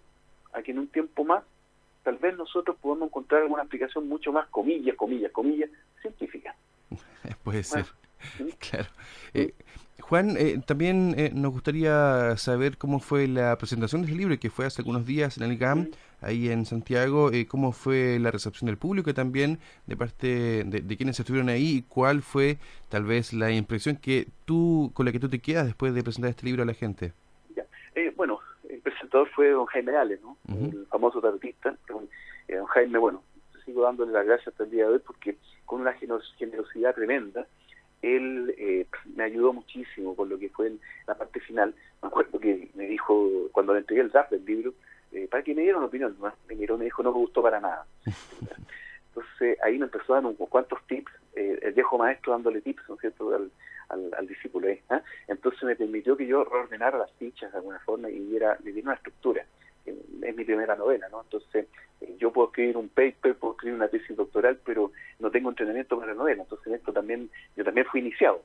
a 0.53 0.63
que 0.63 0.73
en 0.73 0.79
un 0.79 0.89
tiempo 0.89 1.25
más 1.25 1.45
tal 2.03 2.17
vez 2.17 2.37
nosotros 2.37 2.77
podamos 2.81 3.09
encontrar 3.09 3.43
alguna 3.43 3.63
aplicación 3.63 4.09
mucho 4.09 4.33
más, 4.33 4.49
comillas, 4.49 4.97
comillas, 4.97 5.31
comillas, 5.31 5.71
científica. 6.01 6.55
Puede 7.53 7.65
ser, 7.65 7.87
claro. 8.59 8.89
Eh, 9.35 9.55
Juan, 10.01 10.37
eh, 10.39 10.61
también 10.67 11.15
eh, 11.17 11.31
nos 11.33 11.53
gustaría 11.53 12.37
saber 12.37 12.77
cómo 12.77 12.99
fue 12.99 13.29
la 13.29 13.57
presentación 13.57 14.03
de 14.03 14.09
este 14.09 14.19
libro 14.19 14.39
que 14.39 14.51
fue 14.51 14.67
hace 14.67 14.83
algunos 14.83 15.07
días 15.07 15.37
en 15.37 15.45
el 15.45 15.57
GAM, 15.57 15.91
ahí 16.21 16.49
en 16.51 16.67
Santiago, 16.67 17.31
cómo 17.49 17.73
fue 17.73 18.19
la 18.19 18.31
recepción 18.31 18.67
del 18.67 18.79
público 18.79 19.11
y 19.11 19.15
también 19.15 19.59
de 19.87 19.97
parte 19.97 20.65
de, 20.65 20.81
de, 20.81 20.97
quienes 20.97 21.19
estuvieron 21.19 21.49
ahí 21.49 21.77
y 21.79 21.83
cuál 21.83 22.23
fue 22.23 22.59
tal 22.89 23.05
vez 23.05 23.33
la 23.33 23.51
impresión 23.51 23.97
que 23.97 24.29
tú, 24.45 24.91
con 24.95 25.07
la 25.07 25.13
que 25.13 25.21
tú 25.21 25.29
te 25.29 25.39
quedas 25.39 25.67
después 25.67 25.95
de 25.95 26.03
presentar 26.03 26.31
este 26.31 26.47
libro 26.47 26.63
a 26.63 26.67
la 26.67 26.75
gente. 26.75 27.13
Eh, 27.95 28.13
bueno, 28.17 28.41
el 28.69 28.81
presentador 28.81 29.29
fue 29.31 29.51
don 29.51 29.67
Jaime 29.67 29.97
Ale, 29.97 30.19
¿no? 30.23 30.37
El 30.49 30.87
famoso 30.87 31.21
tarotista. 31.21 31.77
Eh, 32.49 32.57
don 32.57 32.67
Jaime, 32.67 32.99
bueno, 32.99 33.23
sigo 33.65 33.83
dándole 33.83 34.13
las 34.13 34.27
gracias 34.27 34.49
hasta 34.49 34.65
el 34.65 34.71
día 34.71 34.85
de 34.85 34.95
hoy 34.95 34.99
porque 34.99 35.37
con 35.65 35.81
una 35.81 35.93
generosidad 35.93 36.95
tremenda, 36.95 37.47
él 38.03 38.55
eh, 38.59 38.87
me 39.15 39.25
ayudó 39.25 39.53
muchísimo 39.53 40.17
con 40.17 40.29
lo 40.29 40.39
que 40.39 40.49
fue 40.49 40.73
la 41.07 41.15
parte 41.15 41.41
final. 41.41 41.75
Me 42.03 42.09
acuerdo 42.09 42.39
que 42.39 42.71
me 42.75 42.87
dijo, 42.87 43.29
cuando 43.53 43.73
le 43.73 43.81
entregué 43.81 44.03
el 44.03 44.11
draft 44.11 44.31
del 44.31 44.45
libro, 44.45 44.75
para 45.31 45.43
que 45.43 45.55
me 45.55 45.63
diera 45.63 45.77
una 45.77 45.87
opinión, 45.87 46.17
me 46.49 46.55
miró 46.55 46.79
me 46.79 46.85
dijo, 46.87 47.03
no 47.03 47.13
me 47.13 47.19
gustó 47.19 47.43
para 47.43 47.61
nada. 47.61 47.87
Entonces 49.09 49.59
ahí 49.63 49.79
me 49.79 49.85
empezó 49.85 50.15
a 50.15 50.17
dar 50.17 50.27
unos 50.27 50.49
cuantos 50.49 50.79
tips, 50.87 51.13
el 51.35 51.73
viejo 51.75 51.99
maestro 51.99 52.33
dándole 52.33 52.63
tips, 52.63 52.83
¿no 52.89 52.97
cierto?, 52.97 53.35
al, 53.35 53.51
al, 53.93 54.27
discípulo. 54.27 54.69
¿eh? 54.69 54.83
¿Ah? 54.89 55.03
Entonces 55.29 55.63
me 55.63 55.77
permitió 55.77 56.17
que 56.17 56.27
yo 56.27 56.45
reordenara 56.45 56.99
las 56.99 57.13
fichas 57.13 57.53
de 57.53 57.59
alguna 57.59 57.79
forma 57.81 58.11
y 58.11 58.19
diera, 58.19 58.57
le 58.65 58.73
diera 58.73 58.89
una 58.89 58.97
estructura. 58.97 59.45
Es 59.87 60.37
mi 60.37 60.45
primera 60.45 60.77
novela, 60.77 61.09
¿no? 61.11 61.23
Entonces 61.23 61.67
eh, 62.01 62.17
yo 62.19 62.33
puedo 62.33 62.49
escribir 62.49 62.77
un 62.77 62.89
paper, 62.89 63.37
puedo 63.37 63.55
escribir 63.55 63.77
una 63.77 63.89
tesis 63.89 64.17
doctoral, 64.17 64.59
pero 64.65 64.93
no 65.19 65.31
tengo 65.31 65.51
entrenamiento 65.51 65.99
para 65.99 66.13
la 66.13 66.19
novela. 66.19 66.43
Entonces 66.43 66.67
en 66.69 66.75
esto 66.75 66.93
también, 66.93 67.31
yo 67.57 67.65
también 67.65 67.87
fui 67.87 68.01
iniciado. 68.01 68.43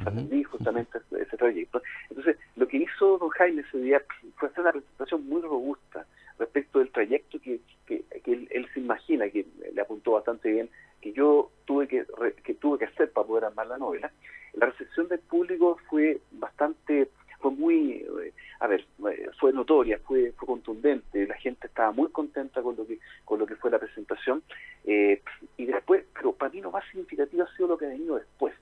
Aprendí 0.00 0.44
justamente 0.44 0.98
ese 1.18 1.36
trayecto. 1.36 1.82
Entonces, 2.10 2.36
lo 2.56 2.68
que 2.68 2.76
hizo 2.76 3.18
don 3.18 3.30
Jaime 3.30 3.62
ese 3.62 3.78
día 3.78 4.02
fue 4.36 4.48
hacer 4.48 4.60
una 4.60 4.72
presentación 4.72 5.26
muy 5.26 5.40
robusta 5.40 6.06
respecto 6.38 6.78
del 6.78 6.90
trayecto 6.90 7.40
que, 7.40 7.60
que, 7.86 8.04
él, 8.26 8.68
se 8.72 8.80
imagina, 8.80 9.28
que 9.28 9.46
le 9.72 9.80
apuntó 9.80 10.12
bastante 10.12 10.50
bien, 10.50 10.70
que 11.00 11.12
yo 11.12 11.50
tuve 11.64 11.88
que, 11.88 12.04
que 12.44 12.54
tuve 12.54 12.78
que 12.78 12.84
hacer 12.84 13.10
para 13.10 13.26
poder 13.26 13.44
armar 13.46 13.66
la 13.66 13.78
novela. 13.78 14.12
La 14.54 14.66
recepción 14.66 15.08
del 15.08 15.20
público 15.20 15.78
fue 15.88 16.20
bastante, 16.32 17.08
fue 17.40 17.50
muy, 17.52 17.92
eh, 17.92 18.32
a 18.60 18.66
ver, 18.66 18.84
eh, 19.10 19.30
fue 19.38 19.52
notoria, 19.52 19.98
fue, 20.04 20.32
fue 20.32 20.46
contundente, 20.46 21.26
la 21.26 21.36
gente 21.36 21.66
estaba 21.66 21.92
muy 21.92 22.08
contenta 22.10 22.62
con 22.62 22.76
lo 22.76 22.86
que, 22.86 22.98
con 23.24 23.38
lo 23.38 23.46
que 23.46 23.56
fue 23.56 23.70
la 23.70 23.78
presentación, 23.78 24.42
eh, 24.84 25.22
y 25.56 25.66
después, 25.66 26.04
pero 26.14 26.32
para 26.32 26.52
mí 26.52 26.60
lo 26.60 26.70
más 26.70 26.84
significativo 26.90 27.44
ha 27.44 27.56
sido 27.56 27.68
lo 27.68 27.78
que 27.78 27.86
ha 27.86 27.90
venido 27.90 28.16
después. 28.16 28.54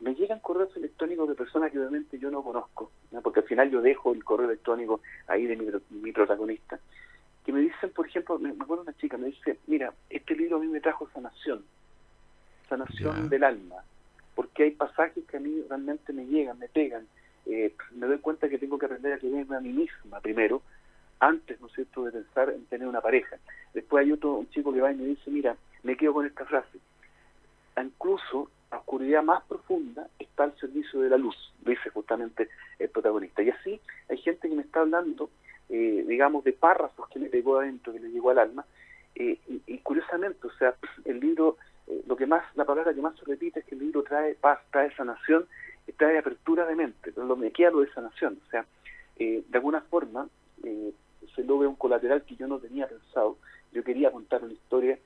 Me 0.00 0.14
llegan 0.14 0.40
correos 0.40 0.74
electrónicos 0.76 1.28
de 1.28 1.34
personas 1.34 1.70
que 1.70 1.78
obviamente 1.78 2.18
yo 2.18 2.30
no 2.30 2.42
conozco, 2.42 2.90
porque 3.22 3.40
al 3.40 3.46
final 3.46 3.70
yo 3.70 3.82
dejo 3.82 4.12
el 4.12 4.24
correo 4.24 4.46
electrónico 4.46 5.00
ahí 5.26 5.46
de 5.46 5.56
mi, 5.56 5.66
mi 5.90 6.12
protagonista, 6.12 6.78
que 7.44 7.52
me 7.52 7.60
dicen, 7.60 7.90
por 7.90 8.06
ejemplo, 8.06 8.38
me, 8.38 8.50
acuerdo 8.50 8.82
una 8.82 8.96
chica, 8.96 9.16
me 9.16 9.26
dice, 9.26 9.58
mira, 9.66 9.92
este 10.08 10.34
libro 10.36 10.56
a 10.56 10.60
mí 10.60 10.68
me 10.68 10.80
trajo 10.80 11.08
sanación, 11.12 11.64
sanación 12.68 13.28
del 13.28 13.44
alma, 13.44 13.82
porque 14.34 14.64
hay 14.64 14.70
pasajes 14.70 15.24
que 15.26 15.36
a 15.36 15.40
mí 15.40 15.62
realmente 15.68 16.12
me 16.12 16.24
llegan, 16.26 16.58
me 16.58 16.68
pegan. 16.68 17.06
Eh, 17.46 17.74
me 17.92 18.06
doy 18.06 18.18
cuenta 18.18 18.48
que 18.48 18.58
tengo 18.58 18.78
que 18.78 18.86
aprender 18.86 19.12
a 19.12 19.18
quererme 19.18 19.56
a 19.56 19.60
mí 19.60 19.70
misma 19.70 20.20
primero, 20.20 20.62
antes, 21.18 21.60
¿no 21.60 21.66
es 21.66 21.72
cierto?, 21.74 22.04
de 22.04 22.12
pensar 22.12 22.50
en 22.50 22.64
tener 22.66 22.88
una 22.88 23.00
pareja. 23.00 23.36
Después 23.74 24.04
hay 24.04 24.12
otro 24.12 24.34
un 24.34 24.50
chico 24.50 24.72
que 24.72 24.80
va 24.80 24.92
y 24.92 24.96
me 24.96 25.04
dice, 25.04 25.30
mira, 25.30 25.56
me 25.82 25.96
quedo 25.96 26.14
con 26.14 26.26
esta 26.26 26.44
frase. 26.44 26.78
Incluso 27.80 28.50
la 28.70 28.78
oscuridad 28.78 29.22
más 29.22 29.42
profunda 29.44 30.08
está 30.18 30.44
al 30.44 30.56
servicio 30.58 31.00
de 31.00 31.10
la 31.10 31.16
luz, 31.16 31.36
dice 31.64 31.90
justamente 31.90 32.48
el 32.78 32.88
protagonista. 32.88 33.42
Y 33.42 33.50
así 33.50 33.80
hay 34.08 34.18
gente 34.18 34.48
que 34.48 34.54
me 34.54 34.62
está 34.62 34.80
hablando, 34.80 35.30
eh, 35.68 36.04
digamos, 36.06 36.44
de 36.44 36.52
párrafos 36.52 37.08
que 37.08 37.18
me 37.18 37.28
pegó 37.28 37.58
adentro, 37.58 37.92
que 37.92 38.00
le 38.00 38.10
llegó 38.10 38.30
al 38.30 38.38
alma. 38.38 38.64
Eh, 39.14 39.38
y, 39.66 39.78
curiosamente, 39.78 40.46
o 40.46 40.52
sea, 40.52 40.74
el 41.04 41.20
libro 41.20 41.56
eh, 41.86 42.02
lo 42.06 42.16
que 42.16 42.26
más, 42.26 42.44
la 42.56 42.64
palabra 42.64 42.94
que 42.94 43.00
más 43.00 43.16
se 43.18 43.24
repite 43.24 43.60
es 43.60 43.66
que 43.66 43.74
el 43.74 43.80
libro 43.80 44.02
trae 44.02 44.34
paz, 44.34 44.60
trae 44.70 44.94
sanación, 44.94 45.46
trae 45.96 46.18
apertura 46.18 46.66
de 46.66 46.76
mente, 46.76 47.12
lo 47.16 47.36
me 47.36 47.50
queda 47.50 47.70
lo 47.70 47.80
de 47.80 47.92
sanación, 47.92 48.38
o 48.46 48.50
sea, 48.50 48.64
eh, 49.18 49.42
de 49.48 49.58
alguna 49.58 49.80
forma 49.82 50.28
eh, 50.64 50.92
se 51.34 51.44
logra 51.44 51.68
un 51.68 51.76
colateral 51.76 52.22
que 52.24 52.36
yo 52.36 52.46
no 52.46 52.58
tenía 52.58 52.88
pensado, 52.88 53.38
yo 53.72 53.84
quería 53.84 54.10
contar 54.10 54.42
una 54.42 54.52
historia, 54.52 54.98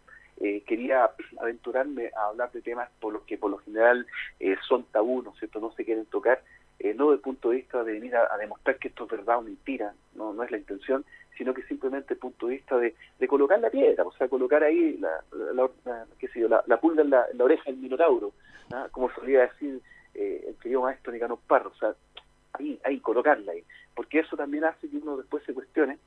quería 0.67 1.09
aventurarme 1.39 2.11
a 2.17 2.27
hablar 2.27 2.51
de 2.51 2.61
temas 2.61 2.91
por 3.01 3.13
los 3.13 3.23
que 3.23 3.39
por 3.39 3.53
lo 3.53 3.59
general 3.59 4.05
son 4.67 4.83
tabú, 4.85 5.23
¿no 5.23 5.33
cierto?, 5.37 5.61
no 5.61 5.73
se 5.73 5.85
quieren 5.85 6.07
tocar, 6.07 6.43
no 6.97 7.05
desde 7.05 7.15
el 7.15 7.21
punto 7.21 7.51
de 7.51 7.57
vista 7.57 7.85
de 7.85 7.93
venir 7.93 8.17
a, 8.17 8.37
demostrar 8.37 8.77
que 8.79 8.89
esto 8.89 9.05
es 9.05 9.11
verdad 9.11 9.39
o 9.39 9.43
mentira, 9.43 9.95
no, 10.15 10.33
no 10.33 10.43
es 10.43 10.51
la 10.51 10.59
intención, 10.59 11.05
sino 11.37 11.55
que 11.55 11.63
simplemente 11.65 12.15
el 12.15 12.21
punto 12.21 12.47
de 12.47 12.55
vista 12.55 12.77
de, 12.79 12.95
colocar 13.29 13.59
la 13.59 13.71
piedra, 13.71 14.05
o 14.05 14.13
sea, 14.13 14.29
colocar 14.29 14.63
ahí 14.63 14.99
la, 14.99 15.25
la, 15.55 16.07
qué 16.19 16.29
sé 16.29 16.41
yo, 16.41 16.49
la, 16.49 16.81
pulga 16.81 17.03
en 17.03 17.11
la, 17.11 17.27
oreja 17.41 17.65
del 17.67 17.77
minotauro, 17.77 18.33
¿ah? 18.73 18.89
como 18.91 19.11
solía 19.13 19.43
decir 19.43 19.81
eh, 20.15 20.45
el 20.49 20.55
querido 20.57 20.83
maestro 20.83 21.13
Nicanor 21.13 21.39
Parro, 21.47 21.71
o 21.75 21.79
sea, 21.79 21.95
ahí, 22.53 22.79
ahí, 22.85 23.01
colocarla 23.01 23.53
ahí, 23.53 23.65
porque 23.95 24.21
eso 24.21 24.37
también 24.37 24.65
hace 24.65 24.89
que 24.89 24.97
uno 24.97 25.17
después 25.17 25.43
se 25.45 25.55
cuestione, 25.55 25.99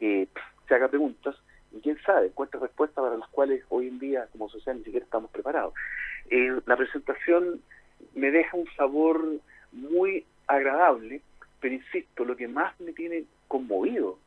eh, 0.00 0.26
se 0.66 0.74
haga 0.74 0.88
preguntas, 0.88 1.36
y 1.72 1.80
quién 1.80 1.98
sabe, 2.02 2.26
encuentre 2.26 2.60
respuestas 2.60 3.02
para 3.02 3.16
las 3.16 3.28
cuales 3.28 3.64
hoy 3.68 3.88
en 3.88 3.98
día 3.98 4.28
como 4.32 4.48
sociedad 4.48 4.76
ni 4.76 4.84
siquiera 4.84 5.04
estamos 5.04 5.30
preparados. 5.30 5.74
Eh, 6.30 6.60
la 6.64 6.76
presentación 6.76 7.60
me 8.14 8.30
deja 8.30 8.56
un 8.56 8.68
sabor 8.76 9.22
muy 9.72 10.24
agradable, 10.46 11.20
pero 11.60 11.74
insisto, 11.74 12.24
lo 12.24 12.36
que 12.36 12.48
más 12.48 12.78
me 12.80 12.92
tiene 12.92 13.24
conmovido 13.48 14.18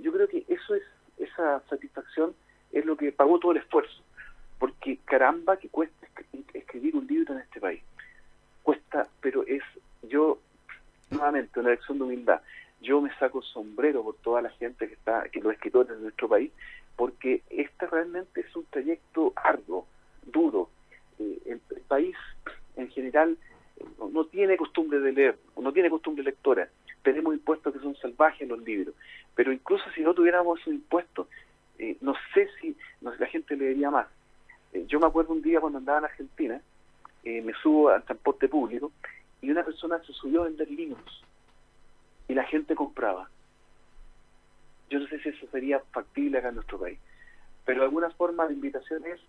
yo 0.02 0.12
creo 0.12 0.28
que 0.28 0.44
eso 0.48 0.74
es, 0.76 0.84
esa 1.18 1.62
satisfacción 1.70 2.34
es 2.72 2.86
lo 2.86 2.98
que 2.98 3.12
pagó 3.12 3.38
todo 3.40 3.52
el 3.52 3.60
esfuerzo 3.60 4.02
porque 4.64 4.98
caramba 5.04 5.58
que 5.58 5.68
cuesta 5.68 6.08
escribir 6.54 6.96
un 6.96 7.06
libro 7.06 7.34
en 7.34 7.42
este 7.42 7.60
país. 7.60 7.82
Cuesta, 8.62 9.06
pero 9.20 9.46
es, 9.46 9.62
yo, 10.04 10.40
nuevamente, 11.10 11.60
una 11.60 11.72
lección 11.72 11.98
de 11.98 12.06
humildad, 12.06 12.40
yo 12.84 13.02
me 13.02 13.16
saco 13.16 13.42
sombrero 13.42 14.04
por 14.04 14.16
toda 14.18 14.42
la 14.42 14.50
gente 14.50 14.88
que 14.88 14.94
está, 14.94 15.24
que 15.30 15.40
los 15.40 15.54
escritores 15.54 15.96
de 15.96 16.04
nuestro 16.04 16.28
país, 16.28 16.52
porque 16.98 17.42
este 17.50 17.88
realmente 17.88 18.42
es 18.42 18.56
un 18.56 18.66
trayecto 18.66 19.32
arduo, 19.36 19.88
duro. 20.26 20.70
Eh, 21.18 21.40
el, 21.46 21.60
país 21.88 22.16
en 22.76 22.90
general 22.90 23.38
no, 24.12 24.26
tiene 24.26 24.58
costumbre 24.58 25.00
de 25.00 25.12
leer, 25.12 25.38
no 25.58 25.72
tiene 25.72 25.90
costumbre 25.90 26.24
lectora. 26.24 26.68
Tenemos 27.04 27.34
impuestos 27.34 27.74
que 27.74 27.80
son 27.80 27.96
salvajes 27.96 28.42
en 28.42 28.50
los 28.50 28.62
libros, 28.62 28.96
pero 29.36 29.52
incluso 29.52 29.84
si 29.96 30.02
no 30.02 30.14
tuviéramos 30.14 30.60
esos 30.60 30.74
impuestos, 30.74 31.28
eh, 31.78 31.98
no 32.02 32.16
sé 32.34 32.50
si 32.60 32.76
la 33.02 33.28
gente 33.28 33.56
leería 33.56 33.92
más. 33.92 34.08
Eh, 34.74 34.86
yo 34.88 35.00
me 35.00 35.08
acuerdo 35.08 35.34
un 35.34 35.42
día 35.42 35.62
cuando 35.62 35.80
andaba 35.80 36.00
en 36.00 36.06
Argentina, 36.06 36.62
me 37.24 37.54
subo 37.62 37.88
al 37.88 38.04
transporte 38.04 38.50
público 38.50 38.92
y 39.42 39.50
una 39.50 39.64
persona 39.64 39.98
se 40.04 40.12
subió 40.12 40.42
a 40.42 40.46
vender 40.46 40.70
libros 40.70 41.24
y 42.28 42.34
la 42.34 42.44
gente 42.46 42.76
compraba. 42.76 43.30
Yo 44.90 45.00
no 45.00 45.08
sé 45.08 45.20
si 45.20 45.30
eso 45.30 45.48
sería 45.52 45.80
factible 45.92 46.38
acá 46.38 46.50
en 46.50 46.56
nuestro 46.56 46.80
país, 46.80 47.00
pero 47.66 47.80
de 47.80 47.86
alguna 47.86 48.10
forma 48.12 48.46
la 48.46 48.52
invitación 48.52 49.04
es 49.06 49.20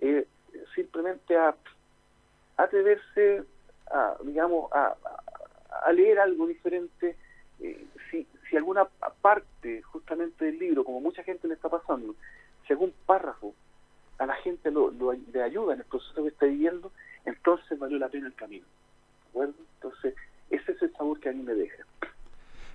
eh, 0.00 0.26
simplemente 0.74 1.36
a, 1.36 1.54
atreverse 2.56 3.44
a, 3.90 4.16
digamos, 4.22 4.72
a, 4.72 4.96
a, 5.86 5.92
leer 5.92 6.18
algo 6.18 6.46
diferente. 6.46 7.16
Eh, 7.60 7.86
si, 8.10 8.26
si 8.48 8.56
alguna 8.56 8.84
parte 9.20 9.82
justamente 9.82 10.44
del 10.44 10.58
libro, 10.58 10.84
como 10.84 11.00
mucha 11.00 11.22
gente 11.22 11.48
le 11.48 11.54
está 11.54 11.68
pasando, 11.68 12.14
si 12.66 12.72
algún 12.72 12.92
párrafo 13.06 13.54
a 14.18 14.26
la 14.26 14.34
gente 14.36 14.70
lo, 14.70 14.90
lo, 14.90 15.12
le 15.12 15.42
ayuda 15.42 15.74
en 15.74 15.80
el 15.80 15.86
proceso 15.86 16.22
que 16.22 16.28
está 16.28 16.46
viviendo, 16.46 16.92
entonces 17.24 17.78
valió 17.78 17.98
la 17.98 18.08
pena 18.08 18.26
el 18.26 18.34
camino. 18.34 18.66
Entonces, 19.34 20.14
ese 20.50 20.72
es 20.72 20.82
el 20.82 20.92
sabor 20.92 21.18
que 21.20 21.28
a 21.28 21.32
mí 21.32 21.42
me 21.42 21.54
deja. 21.54 21.84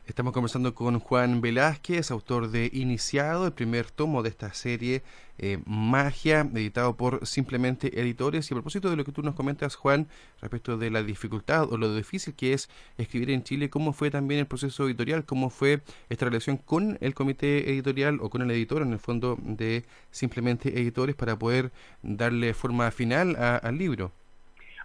Estamos 0.07 0.31
conversando 0.31 0.73
con 0.73 1.01
Juan 1.01 1.41
Velázquez, 1.41 2.11
autor 2.11 2.49
de 2.49 2.69
Iniciado, 2.71 3.45
el 3.45 3.51
primer 3.51 3.91
tomo 3.91 4.23
de 4.23 4.29
esta 4.29 4.53
serie 4.53 5.03
eh, 5.37 5.59
Magia, 5.65 6.49
editado 6.55 6.95
por 6.95 7.27
Simplemente 7.27 7.99
Editores. 7.99 8.49
Y 8.49 8.53
a 8.53 8.55
propósito 8.55 8.89
de 8.89 8.95
lo 8.95 9.03
que 9.03 9.11
tú 9.11 9.21
nos 9.21 9.35
comentas, 9.35 9.75
Juan, 9.75 10.07
respecto 10.39 10.77
de 10.77 10.91
la 10.91 11.03
dificultad 11.03 11.71
o 11.73 11.77
lo 11.77 11.93
difícil 11.93 12.35
que 12.35 12.53
es 12.53 12.69
escribir 12.97 13.31
en 13.31 13.43
Chile, 13.43 13.69
¿cómo 13.69 13.91
fue 13.91 14.09
también 14.09 14.39
el 14.39 14.47
proceso 14.47 14.85
editorial? 14.85 15.25
¿Cómo 15.25 15.49
fue 15.49 15.81
esta 16.07 16.23
relación 16.23 16.55
con 16.55 16.97
el 17.01 17.13
comité 17.13 17.69
editorial 17.69 18.19
o 18.21 18.29
con 18.29 18.41
el 18.41 18.49
editor, 18.51 18.83
en 18.83 18.93
el 18.93 18.99
fondo, 18.99 19.37
de 19.41 19.83
Simplemente 20.11 20.69
Editores 20.69 21.17
para 21.17 21.37
poder 21.37 21.73
darle 22.01 22.53
forma 22.53 22.89
final 22.91 23.35
al 23.35 23.77
libro? 23.77 24.13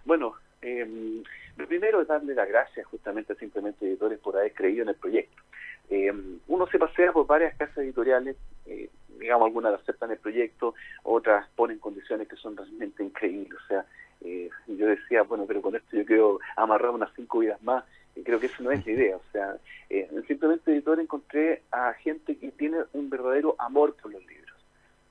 Bueno, 0.03 0.33
eh, 0.63 1.23
lo 1.57 1.67
primero 1.67 2.01
es 2.01 2.07
darle 2.07 2.33
las 2.33 2.47
gracias 2.47 2.85
justamente 2.87 3.33
a 3.33 3.35
Simplemente 3.35 3.85
Editores 3.85 4.19
por 4.19 4.37
haber 4.37 4.53
creído 4.53 4.83
en 4.83 4.89
el 4.89 4.95
proyecto. 4.95 5.41
Eh, 5.89 6.11
uno 6.47 6.67
se 6.67 6.79
pasea 6.79 7.11
por 7.11 7.27
varias 7.27 7.55
casas 7.55 7.77
editoriales, 7.79 8.35
eh, 8.65 8.89
digamos, 9.19 9.45
algunas 9.45 9.73
aceptan 9.73 10.11
el 10.11 10.17
proyecto, 10.17 10.73
otras 11.03 11.47
ponen 11.55 11.79
condiciones 11.79 12.27
que 12.27 12.35
son 12.37 12.57
realmente 12.57 13.03
increíbles. 13.03 13.59
O 13.63 13.67
sea, 13.67 13.85
eh, 14.21 14.49
yo 14.67 14.87
decía, 14.87 15.23
bueno, 15.23 15.45
pero 15.45 15.61
con 15.61 15.75
esto 15.75 15.95
yo 15.95 16.05
quiero 16.05 16.39
amarrar 16.55 16.91
unas 16.91 17.11
cinco 17.15 17.39
vidas 17.39 17.61
más, 17.61 17.83
y 18.15 18.23
creo 18.23 18.39
que 18.39 18.47
eso 18.47 18.63
no 18.63 18.71
es 18.71 18.85
la 18.85 18.91
idea. 18.91 19.17
O 19.17 19.31
sea, 19.31 19.57
en 19.89 20.25
Simplemente 20.25 20.71
Editor 20.71 20.99
encontré 20.99 21.61
a 21.71 21.93
gente 21.93 22.37
que 22.37 22.51
tiene 22.51 22.77
un 22.93 23.09
verdadero 23.09 23.55
amor 23.59 23.95
por 23.95 24.11
los 24.11 24.25
libros, 24.25 24.43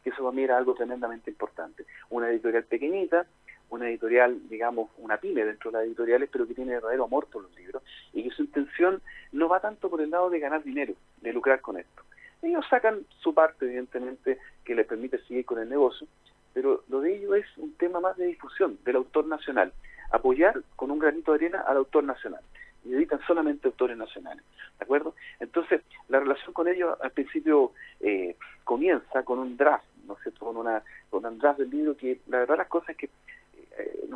eso 0.04 0.22
para 0.22 0.32
mí 0.32 0.42
era 0.42 0.56
algo 0.56 0.74
tremendamente 0.74 1.30
importante. 1.30 1.84
Una 2.10 2.28
editorial 2.30 2.64
pequeñita, 2.64 3.26
una 3.72 3.88
editorial, 3.88 4.38
digamos, 4.50 4.90
una 4.98 5.16
pyme 5.16 5.44
dentro 5.44 5.70
de 5.70 5.78
las 5.78 5.86
editoriales, 5.86 6.28
pero 6.30 6.46
que 6.46 6.54
tiene 6.54 6.74
verdadero 6.74 7.04
amor 7.04 7.26
por 7.26 7.42
los 7.42 7.56
libros 7.56 7.82
y 8.12 8.22
que 8.22 8.30
su 8.30 8.42
intención 8.42 9.00
no 9.32 9.48
va 9.48 9.60
tanto 9.60 9.88
por 9.88 10.02
el 10.02 10.10
lado 10.10 10.28
de 10.28 10.40
ganar 10.40 10.62
dinero, 10.62 10.94
de 11.22 11.32
lucrar 11.32 11.62
con 11.62 11.78
esto. 11.78 12.02
Ellos 12.42 12.66
sacan 12.68 13.06
su 13.20 13.32
parte, 13.32 13.64
evidentemente, 13.64 14.38
que 14.64 14.74
les 14.74 14.86
permite 14.86 15.18
seguir 15.22 15.46
con 15.46 15.58
el 15.58 15.70
negocio, 15.70 16.06
pero 16.52 16.84
lo 16.88 17.00
de 17.00 17.16
ellos 17.16 17.34
es 17.36 17.46
un 17.56 17.72
tema 17.74 17.98
más 17.98 18.16
de 18.18 18.26
difusión 18.26 18.78
del 18.84 18.96
autor 18.96 19.26
nacional, 19.26 19.72
apoyar 20.10 20.62
con 20.76 20.90
un 20.90 20.98
granito 20.98 21.32
de 21.32 21.46
arena 21.46 21.62
al 21.62 21.78
autor 21.78 22.04
nacional 22.04 22.42
y 22.84 22.94
editan 22.94 23.20
solamente 23.26 23.68
autores 23.68 23.96
nacionales, 23.96 24.44
¿de 24.78 24.84
acuerdo? 24.84 25.14
Entonces, 25.40 25.80
la 26.08 26.20
relación 26.20 26.52
con 26.52 26.68
ellos 26.68 26.98
al 27.00 27.12
principio 27.12 27.72
eh, 28.00 28.36
comienza 28.64 29.22
con 29.22 29.38
un 29.38 29.56
draft, 29.56 29.86
¿no 30.06 30.18
sé, 30.22 30.32
con, 30.32 30.56
una, 30.56 30.82
con 31.08 31.24
un 31.24 31.38
draft 31.38 31.60
del 31.60 31.70
libro 31.70 31.96
que 31.96 32.20
la 32.26 32.40
verdad 32.40 32.58
las 32.58 32.68
cosas 32.68 32.90
es 32.90 32.96
que 32.96 33.10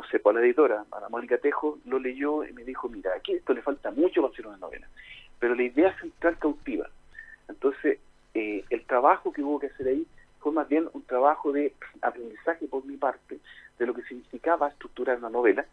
sé, 0.07 0.21
la 0.23 0.41
editora, 0.41 0.85
a 0.91 0.99
la 0.99 1.09
Mónica 1.09 1.37
Tejo, 1.37 1.79
lo 1.85 1.99
leyó 1.99 2.43
y 2.43 2.53
me 2.53 2.63
dijo, 2.63 2.89
mira, 2.89 3.11
aquí 3.15 3.33
esto 3.33 3.53
le 3.53 3.61
falta 3.61 3.91
mucho 3.91 4.21
para 4.21 4.33
hacer 4.33 4.47
una 4.47 4.57
novela, 4.57 4.87
pero 5.39 5.55
la 5.55 5.63
idea 5.63 5.97
central 5.99 6.37
cautiva. 6.37 6.89
Entonces, 7.47 7.99
eh, 8.33 8.63
el 8.69 8.85
trabajo 8.85 9.31
que 9.31 9.41
hubo 9.41 9.59
que 9.59 9.67
hacer 9.67 9.87
ahí 9.87 10.05
fue 10.39 10.51
más 10.51 10.67
bien 10.67 10.89
un 10.93 11.01
trabajo 11.03 11.51
de 11.51 11.73
aprendizaje 12.01 12.67
por 12.67 12.85
mi 12.85 12.97
parte 12.97 13.39
de 13.79 13.85
lo 13.85 13.93
que 13.93 14.03
significaba 14.03 14.69
estructurar 14.69 15.17
una 15.17 15.29
novela, 15.29 15.65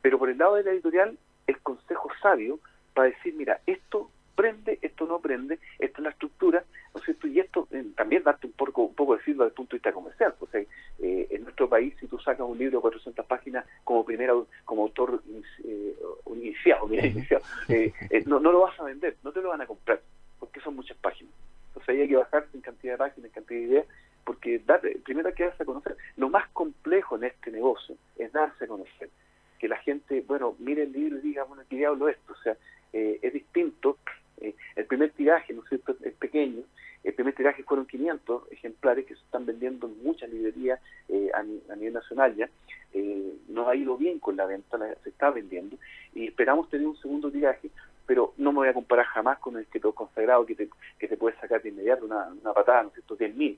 pero 0.00 0.18
por 0.18 0.28
el 0.30 0.38
lado 0.38 0.56
de 0.56 0.64
la 0.64 0.70
editorial, 0.72 1.16
el 1.46 1.58
consejo 1.60 2.08
sabio 2.20 2.58
para 2.94 3.08
decir, 3.08 3.34
mira, 3.34 3.60
esto 3.66 4.10
prende, 4.34 4.78
esto 4.82 5.06
no 5.06 5.20
prende, 5.20 5.58
esta 5.78 5.98
es 5.98 6.04
la 6.04 6.10
estructura, 6.10 6.64
¿no 6.94 6.98
es 6.98 7.04
cierto? 7.04 7.26
Y 7.26 7.40
esto 7.40 7.68
eh, 7.70 7.84
también 7.96 8.22
darte 8.22 8.46
un 8.46 8.52
poco, 8.52 8.82
un 8.82 8.94
poco 8.94 9.16
decirlo 9.16 9.44
desde 9.44 9.52
el 9.52 9.56
punto 9.56 9.70
de 9.70 9.78
vista 9.78 9.92
comercial, 9.92 10.34
pues 10.38 10.52
eh, 10.54 11.26
en 11.30 11.42
nuestro 11.42 11.68
país 11.68 11.94
si 11.98 12.06
tú 12.06 12.18
sacas 12.18 12.46
un 12.46 12.58
libro 12.58 12.78
de 12.78 12.82
400 12.82 13.26
páginas 13.26 13.64
como 13.84 14.04
primera, 14.04 14.34
como 14.64 14.82
autor 14.82 15.22
eh, 15.64 15.96
iniciado, 16.34 16.86
mira, 16.86 17.06
iniciado 17.06 17.42
eh, 17.68 17.92
no, 18.26 18.40
no 18.40 18.52
lo 18.52 18.60
vas 18.60 18.78
a 18.78 18.84
vender, 18.84 19.16
no 19.22 19.32
te 19.32 19.40
lo 19.40 19.48
van 19.48 19.60
a 19.60 19.66
comprar, 19.66 20.00
porque 20.38 20.60
son 20.60 20.76
muchas 20.76 20.96
páginas. 20.98 21.32
Entonces 21.68 21.88
ahí 21.88 22.02
hay 22.02 22.08
que 22.08 22.16
bajarse 22.16 22.56
en 22.56 22.60
cantidad 22.60 22.94
de 22.94 22.98
páginas, 22.98 23.26
en 23.26 23.32
cantidad 23.32 23.60
de 23.60 23.66
ideas, 23.66 23.86
porque 24.24 24.58
date, 24.60 24.98
primero 25.04 25.28
hay 25.28 25.34
que 25.34 25.44
darse 25.44 25.62
a 25.62 25.66
conocer. 25.66 25.96
Lo 26.16 26.28
más 26.28 26.48
complejo 26.50 27.16
en 27.16 27.24
este 27.24 27.50
negocio 27.50 27.96
es 28.16 28.30
darse 28.32 28.64
a 28.64 28.68
conocer. 28.68 29.10
Que 29.58 29.68
la 29.68 29.76
gente, 29.78 30.22
bueno, 30.26 30.54
mire 30.58 30.84
el 30.84 30.92
libro 30.92 31.18
y 31.18 31.22
diga, 31.22 31.44
bueno, 31.44 31.62
¿qué 31.68 31.76
diablo 31.76 32.08
esto? 32.08 32.32
O 32.32 32.42
sea, 32.42 32.56
es 32.92 33.32
distinto 33.32 33.98
eh, 34.42 34.54
el 34.76 34.86
primer 34.86 35.10
tiraje, 35.12 35.52
¿no 35.52 35.62
es 35.62 35.68
cierto?, 35.68 35.96
es 36.02 36.14
pequeño. 36.14 36.62
El 37.04 37.14
primer 37.14 37.34
tiraje 37.34 37.62
fueron 37.62 37.86
500 37.86 38.52
ejemplares 38.52 39.06
que 39.06 39.14
se 39.14 39.20
están 39.22 39.46
vendiendo 39.46 39.86
en 39.86 40.02
muchas 40.02 40.30
librerías 40.30 40.80
eh, 41.08 41.30
a, 41.34 41.42
nivel 41.74 41.94
nacional 41.94 42.34
ya. 42.36 42.48
Eh, 42.92 43.34
nos 43.48 43.68
ha 43.68 43.74
ido 43.74 43.96
bien 43.96 44.18
con 44.18 44.36
la 44.36 44.46
venta, 44.46 44.78
se 45.02 45.08
está 45.08 45.30
vendiendo 45.30 45.76
y 46.14 46.26
esperamos 46.26 46.68
tener 46.68 46.86
un 46.86 46.96
segundo 46.98 47.30
tiraje, 47.30 47.70
pero 48.06 48.34
no 48.36 48.52
me 48.52 48.58
voy 48.58 48.68
a 48.68 48.74
comparar 48.74 49.06
jamás 49.06 49.38
con 49.38 49.54
el 49.56 49.62
que 49.62 49.78
escritor 49.78 49.94
consagrado 49.94 50.44
que 50.44 50.54
te, 50.54 50.68
que 50.98 51.08
te 51.08 51.16
puede 51.16 51.36
sacar 51.38 51.62
de 51.62 51.70
inmediato 51.70 52.04
una, 52.04 52.28
una 52.28 52.52
patada, 52.52 52.82
¿no 52.82 52.88
es 52.88 52.94
cierto?, 52.94 53.16
10.000. 53.16 53.56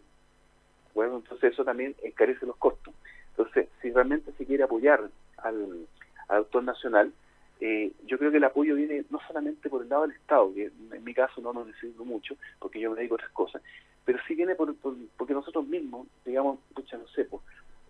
Bueno, 0.95 1.17
entonces 1.17 1.53
eso 1.53 1.65
también 1.65 1.95
encarece 2.03 2.47
los 2.47 2.57
costos. 2.57 2.95
Entonces, 3.31 3.69
si 3.83 3.91
realmente 3.91 4.33
se 4.39 4.47
quiere 4.47 4.63
apoyar 4.63 5.11
al 5.39 5.87
autor 6.29 6.63
nacional, 6.63 7.13
eh, 7.61 7.93
yo 8.07 8.19
creo 8.19 8.31
que 8.31 8.39
el 8.39 8.45
apoyo 8.45 8.75
viene 8.75 9.05
no 9.11 9.21
solamente 9.27 9.69
por 9.69 9.83
el 9.83 9.89
lado 9.89 10.03
del 10.03 10.17
Estado, 10.17 10.53
que 10.55 10.71
en 10.93 11.05
mi 11.05 11.15
caso 11.15 11.41
no 11.41 11.53
lo 11.53 11.65
necesito 11.65 12.05
mucho, 12.05 12.37
porque 12.59 12.81
yo 12.81 12.91
me 12.91 12.97
dedico 12.97 13.15
a 13.15 13.17
otras 13.17 13.31
cosas, 13.31 13.63
pero 14.05 14.19
sí 14.27 14.35
viene 14.35 14.55
por, 14.55 14.75
porque 15.17 15.35
nosotros 15.35 15.67
mismos, 15.67 16.07
digamos, 16.25 16.59
pucha, 16.75 16.99
no 16.99 17.07
sé, 17.09 17.25
pues, 17.25 17.43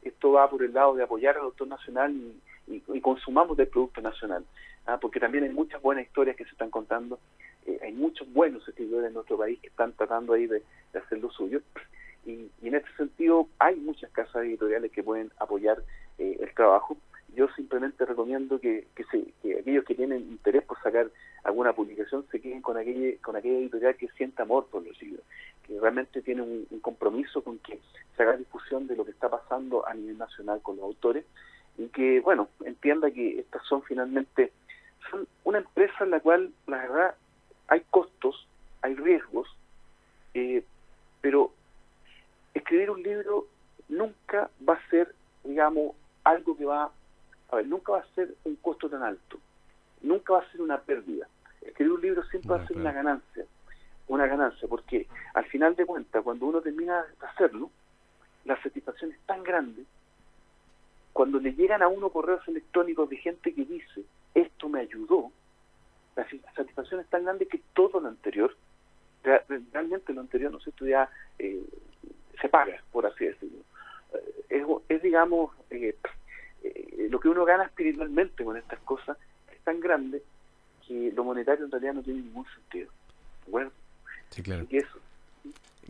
esto 0.03 0.33
va 0.33 0.49
por 0.49 0.63
el 0.63 0.73
lado 0.73 0.95
de 0.95 1.03
apoyar 1.03 1.37
al 1.37 1.45
autor 1.45 1.69
nacional 1.69 2.15
y, 2.67 3.01
consumamos 3.01 3.57
del 3.57 3.69
producto 3.69 4.01
nacional, 4.01 4.45
¿ah? 4.87 4.99
porque 5.01 5.21
también 5.21 5.45
hay 5.45 5.51
muchas 5.51 5.83
buenas 5.83 6.07
historias 6.07 6.37
que 6.37 6.45
se 6.45 6.51
están 6.51 6.71
contando, 6.71 7.19
eh, 7.67 7.79
hay 7.83 7.93
muchos 7.93 8.31
buenos 8.33 8.67
escritores 8.67 9.09
en 9.09 9.15
nuestro 9.15 9.37
país 9.37 9.59
que 9.61 9.69
están 9.69 9.93
tratando 9.93 10.33
ahí 10.33 10.47
de, 10.47 10.63
hacer 10.95 11.19
lo 11.19 11.31
suyo, 11.31 11.61
y, 12.25 12.49
en 12.63 12.75
este 12.75 12.91
sentido 12.97 13.49
hay 13.59 13.77
muchas 13.77 14.11
casas 14.11 14.45
editoriales 14.45 14.93
que 14.93 15.03
pueden 15.03 15.31
apoyar 15.39 15.83
eh, 16.19 16.39
el 16.41 16.55
trabajo, 16.55 16.97
yo 17.35 17.49
simplemente 17.57 18.05
recomiendo 18.07 18.61
que, 18.61 18.87
que, 18.95 19.05
que, 19.43 19.59
aquellos 19.59 19.85
que 19.85 19.95
tienen 19.95 20.21
interés 20.21 20.63
por 20.65 20.81
sacar 20.83 21.11
alguna 21.43 21.73
con 22.63 22.77
aquella, 22.77 23.17
con 23.23 23.37
aquella 23.37 23.59
editorial 23.59 23.97
que 23.97 24.09
sienta 24.17 24.43
amor 24.43 24.67
por 24.67 24.87
los 24.87 25.01
libros, 25.01 25.25
que 25.67 25.79
realmente 25.81 26.23
tiene 26.23 26.43
un, 26.43 26.67
compromiso 26.81 27.43
con 27.43 27.59
que 27.59 27.81
se 28.17 28.23
haga 28.23 28.37
difusión 28.37 28.87
de 28.87 28.97
lo 28.97 29.05
que 29.05 29.11
está 29.11 29.29
pasando 29.29 29.87
a 29.87 29.95
nivel 29.95 30.19
nacional 30.19 30.61
con 30.63 30.77
los 30.77 30.85
autores 30.85 31.25
y 31.79 31.89
que, 31.89 32.21
bueno, 32.21 32.49
entienda 32.65 33.11
que 33.11 33.41
estas 33.41 33.65
son 33.67 33.83
finalmente, 33.83 34.53
son 35.11 35.27
una 35.45 35.59
empresa 35.59 36.05
en 36.05 36.11
la 36.11 36.21
cual, 36.21 36.53
la 36.67 36.79
verdad, 36.79 37.15
hay 37.69 37.81
costos, 37.91 38.47
hay 38.83 38.95
riesgos, 38.95 39.49
eh, 40.35 40.63
pero 41.21 41.53
escribir 42.53 42.91
un 42.91 43.03
libro 43.03 43.47
nunca 43.89 44.51
va 44.69 44.75
a 44.75 44.91
ser, 44.91 45.15
digamos, 45.43 45.95
algo 46.25 46.57
que 46.57 46.65
va 46.65 46.91
a 47.51 47.57
ver, 47.57 47.67
nunca 47.67 47.93
va 47.93 47.99
a 48.01 48.15
ser 48.15 48.35
un 48.45 48.57
costo 48.57 48.89
tan 48.89 49.03
alto, 49.03 49.39
nunca 50.03 50.35
va 50.35 50.41
a 50.41 50.51
ser 50.51 50.61
una 50.61 50.81
pérdida. 50.81 51.27
Escribir 51.75 51.93
un 51.93 52.03
libro 52.03 52.23
siempre 52.27 52.51
va 52.51 52.63
a 52.63 52.67
ser 52.69 52.77
una 52.77 52.93
ganancia, 52.93 53.45
una 54.07 54.29
ganancia, 54.29 54.69
porque 54.69 55.09
al 55.35 55.45
final 55.47 55.75
de 55.75 55.85
cuentas, 55.85 56.23
cuando 56.23 56.47
uno 56.47 56.61
termina 56.61 57.03
de 57.03 57.27
hacerlo, 57.27 57.69
la 58.45 58.63
satisfacción 58.63 59.11
es 59.11 59.19
tan 59.27 59.43
grande, 59.43 59.83
cuando 61.13 61.41
le 61.41 61.53
llegan 61.53 61.83
a 61.83 61.89
uno 61.89 62.11
correos 62.11 62.47
electrónicos 62.47 63.11
de 63.11 63.17
gente 63.17 63.53
que 63.53 63.65
dice, 63.65 64.05
esto 64.35 64.69
me 64.69 64.83
ayudó, 64.83 65.33
la 66.15 66.25
satisfacción 66.55 67.01
es 67.01 67.09
tan 67.09 67.25
grande 67.25 67.49
que 67.49 67.61
todo 67.73 67.99
lo 67.99 68.07
anterior, 68.07 68.57
realmente 69.73 70.13
lo 70.13 70.21
anterior, 70.21 70.53
no 70.53 70.61
sé, 70.61 70.71
esto 70.71 70.87
ya 70.87 71.11
eh, 71.41 71.61
se 72.41 72.49
paga, 72.49 72.81
por 72.93 73.05
así 73.05 73.25
decirlo. 73.25 73.65
Eh, 74.49 74.65
es, 74.89 75.03
digamos, 75.03 75.51
eh, 75.71 75.97
eh, 76.63 77.09
lo 77.11 77.19
que 77.19 77.29
uno 77.29 77.45
gana 77.45 77.65
espiritualmente 77.65 78.45
con 78.45 78.57
estas 78.57 78.79
cosas 78.81 79.19
es 79.53 79.61
tan 79.63 79.81
grande 79.81 80.23
que 80.87 81.13
lo 81.15 81.25
monetario 81.25 81.65
en 81.65 81.71
realidad 81.71 81.95
no 81.95 82.03
tiene 82.03 82.23
ningún 82.23 82.47
sentido. 82.55 82.91
Bueno, 83.47 83.71
sí, 84.31 84.43
claro. 84.43 84.67
eso. 84.71 84.99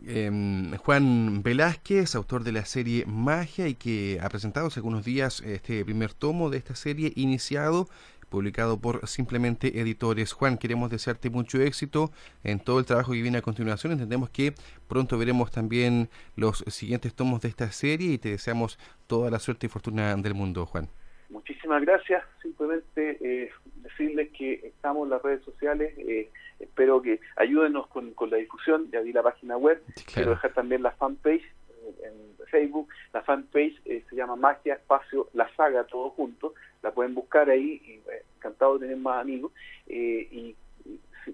Em, 0.05 0.75
Juan 0.77 1.41
Velázquez, 1.41 2.15
autor 2.15 2.43
de 2.43 2.51
la 2.51 2.65
serie 2.65 3.05
Magia 3.05 3.67
y 3.67 3.75
que 3.75 4.19
ha 4.21 4.27
presentado 4.29 4.67
hace 4.67 4.79
algunos 4.79 5.05
días 5.05 5.41
este 5.41 5.85
primer 5.85 6.13
tomo 6.13 6.49
de 6.49 6.57
esta 6.57 6.75
serie 6.75 7.13
iniciado 7.15 7.87
publicado 8.29 8.77
por 8.79 9.07
Simplemente 9.07 9.79
Editores. 9.79 10.33
Juan, 10.33 10.57
queremos 10.57 10.89
desearte 10.89 11.29
mucho 11.29 11.61
éxito 11.61 12.11
en 12.43 12.59
todo 12.59 12.79
el 12.79 12.85
trabajo 12.85 13.13
que 13.13 13.21
viene 13.21 13.37
a 13.37 13.41
continuación. 13.41 13.93
Entendemos 13.93 14.29
que 14.29 14.53
pronto 14.89 15.17
veremos 15.17 15.51
también 15.51 16.09
los 16.35 16.57
siguientes 16.67 17.13
tomos 17.13 17.41
de 17.41 17.47
esta 17.47 17.71
serie 17.71 18.11
y 18.11 18.17
te 18.17 18.29
deseamos 18.29 18.77
toda 19.07 19.31
la 19.31 19.39
suerte 19.39 19.67
y 19.67 19.69
fortuna 19.69 20.15
del 20.17 20.33
mundo, 20.33 20.65
Juan. 20.65 20.89
Muchísimas 21.29 21.81
gracias. 21.81 22.23
Simplemente 22.41 23.17
eh, 23.21 23.49
decirles 23.97 24.29
que 24.31 24.53
estamos 24.67 25.05
en 25.05 25.11
las 25.11 25.21
redes 25.21 25.43
sociales. 25.43 25.93
Eh, 25.97 26.29
espero 26.59 27.01
que 27.01 27.19
ayúdenos 27.35 27.87
con, 27.87 28.13
la 28.29 28.37
difusión. 28.37 28.89
Ya 28.91 29.01
vi 29.01 29.13
la 29.13 29.23
página 29.23 29.57
web. 29.57 29.81
Quiero 30.13 30.31
dejar 30.31 30.53
también 30.53 30.83
la 30.83 30.91
fanpage 30.91 31.43
eh, 31.43 31.95
en 32.03 32.47
Facebook. 32.47 32.89
La 33.13 33.21
fanpage 33.21 33.81
se 33.83 34.15
llama 34.15 34.35
Magia 34.35 34.75
Espacio 34.75 35.29
La 35.33 35.49
Saga, 35.55 35.85
todo 35.85 36.09
junto. 36.11 36.53
La 36.81 36.91
pueden 36.91 37.15
buscar 37.15 37.49
ahí. 37.49 37.81
Y, 37.85 38.01
encantado 38.37 38.77
de 38.77 38.87
tener 38.87 38.97
más 38.97 39.21
amigos. 39.21 39.51
y 39.87 40.55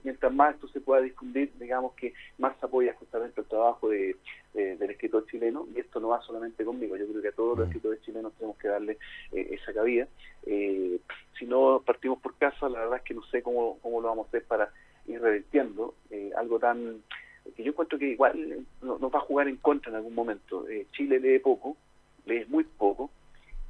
mientras 0.04 0.34
más 0.34 0.56
esto 0.56 0.67
se 0.69 0.80
pueda 0.80 1.02
difundir, 1.02 1.52
digamos 1.60 1.93
que 1.95 2.13
más 2.38 2.56
apoya 2.63 2.93
justamente 2.93 3.41
el 3.41 3.47
trabajo 3.47 3.89
de, 3.89 4.15
del 4.54 4.90
escritor 4.90 5.26
chileno, 5.28 5.68
y 5.74 5.80
esto 5.80 6.00
no 6.00 6.10
va 6.10 6.22
solamente 6.22 6.66
conmigo, 6.66 6.98
yo 6.98 7.08
creo 7.08 7.22
que 7.22 7.28
a 7.30 7.34
todos 7.34 7.58
los 7.58 7.68
mm. 7.68 7.70
escritores 7.70 8.02
chilenos 8.02 8.34
tenemos 8.34 8.58
que 8.58 8.68
darle 8.68 8.98
eh, 9.32 9.48
esa 9.52 9.74
cabida. 9.74 10.08
Eh, 10.46 11.00
si 11.38 11.46
no 11.46 11.82
partimos 11.86 12.20
por 12.20 12.36
casa, 12.36 12.68
la 12.70 12.80
verdad 12.80 12.98
es 12.98 13.04
que 13.04 13.14
no 13.14 13.24
sé 13.24 13.42
cómo, 13.42 13.80
cómo 13.82 14.02
lo 14.02 14.10
vamos 14.10 14.26
a 14.26 14.30
hacer 14.30 14.44
para 14.44 14.70
ir 15.08 15.22
revirtiendo 15.22 15.96
eh, 16.10 16.32
algo 16.36 16.60
tan 16.60 17.02
que 17.56 17.64
yo 17.64 17.72
encuentro 17.72 17.98
que 17.98 18.10
igual 18.10 18.66
nos 18.82 19.02
va 19.02 19.18
a 19.18 19.24
jugar 19.24 19.48
en 19.48 19.58
contra 19.58 19.90
en 19.90 19.96
algún 19.96 20.14
momento. 20.14 20.64
Chile 20.92 21.20
lee 21.20 21.40
poco, 21.40 21.76
lee 22.26 22.46
muy 22.48 22.64
poco, 22.64 23.10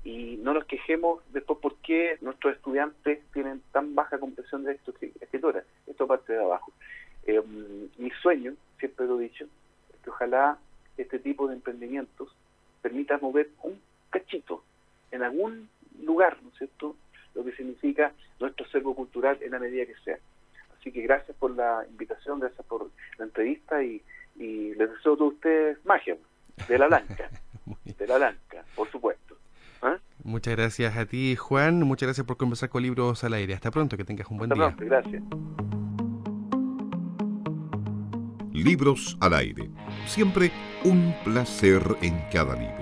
y 0.03 0.37
no 0.41 0.53
nos 0.53 0.65
quejemos 0.65 1.21
después 1.31 1.59
por 1.59 1.75
qué 1.77 2.17
nuestros 2.21 2.55
estudiantes 2.55 3.19
tienen 3.33 3.61
tan 3.71 3.93
baja 3.93 4.19
comprensión 4.19 4.63
de 4.63 4.73
esto 4.73 4.93
escritora. 5.19 5.63
Esto 5.85 6.07
parte 6.07 6.33
de 6.33 6.43
abajo. 6.43 6.71
Eh, 7.23 7.41
mi 7.97 8.09
sueño, 8.21 8.55
siempre 8.79 9.05
lo 9.05 9.19
he 9.19 9.23
dicho, 9.23 9.45
es 9.93 9.99
que 10.03 10.09
ojalá 10.09 10.57
este 11.11 11.19
tipo 11.19 11.45
de 11.47 11.55
emprendimientos 11.55 12.33
permita 12.81 13.17
mover 13.17 13.49
un 13.63 13.77
cachito 14.09 14.63
en 15.11 15.23
algún 15.23 15.67
lugar, 16.01 16.37
¿no 16.41 16.49
es 16.49 16.57
cierto?, 16.57 16.95
lo 17.35 17.43
que 17.43 17.51
significa 17.51 18.13
nuestro 18.39 18.65
acervo 18.65 18.95
cultural 18.95 19.37
en 19.41 19.51
la 19.51 19.59
medida 19.59 19.85
que 19.85 19.95
sea. 20.05 20.17
Así 20.77 20.89
que 20.91 21.01
gracias 21.01 21.35
por 21.37 21.51
la 21.51 21.85
invitación, 21.89 22.39
gracias 22.39 22.65
por 22.65 22.89
la 23.17 23.25
entrevista 23.25 23.83
y, 23.83 24.01
les 24.37 24.77
deseo 24.77 25.13
a 25.13 25.17
todos 25.17 25.33
ustedes 25.33 25.77
magia 25.85 26.17
de 26.67 26.79
la 26.79 26.87
blanca, 26.87 27.29
de 27.85 28.07
la 28.07 28.17
blanca, 28.17 28.63
por 28.75 28.89
supuesto. 28.89 29.35
¿Ah? 29.81 29.97
Muchas 30.23 30.55
gracias 30.55 30.95
a 30.95 31.05
ti, 31.05 31.35
Juan. 31.35 31.83
Muchas 31.83 32.07
gracias 32.07 32.25
por 32.25 32.37
conversar 32.37 32.69
con 32.69 32.81
Libros 32.81 33.23
al 33.23 33.33
Aire. 33.33 33.53
Hasta 33.53 33.69
pronto, 33.69 33.97
que 33.97 34.05
tengas 34.05 34.27
un 34.31 34.37
buen 34.37 34.51
Hasta 34.51 34.63
día. 34.63 34.75
Pronto, 34.75 34.95
gracias. 34.95 35.23
Libros 38.53 39.17
al 39.19 39.33
Aire. 39.33 39.69
Siempre 40.05 40.51
un 40.83 41.13
placer 41.23 41.81
en 42.01 42.19
cada 42.31 42.55
libro. 42.55 42.80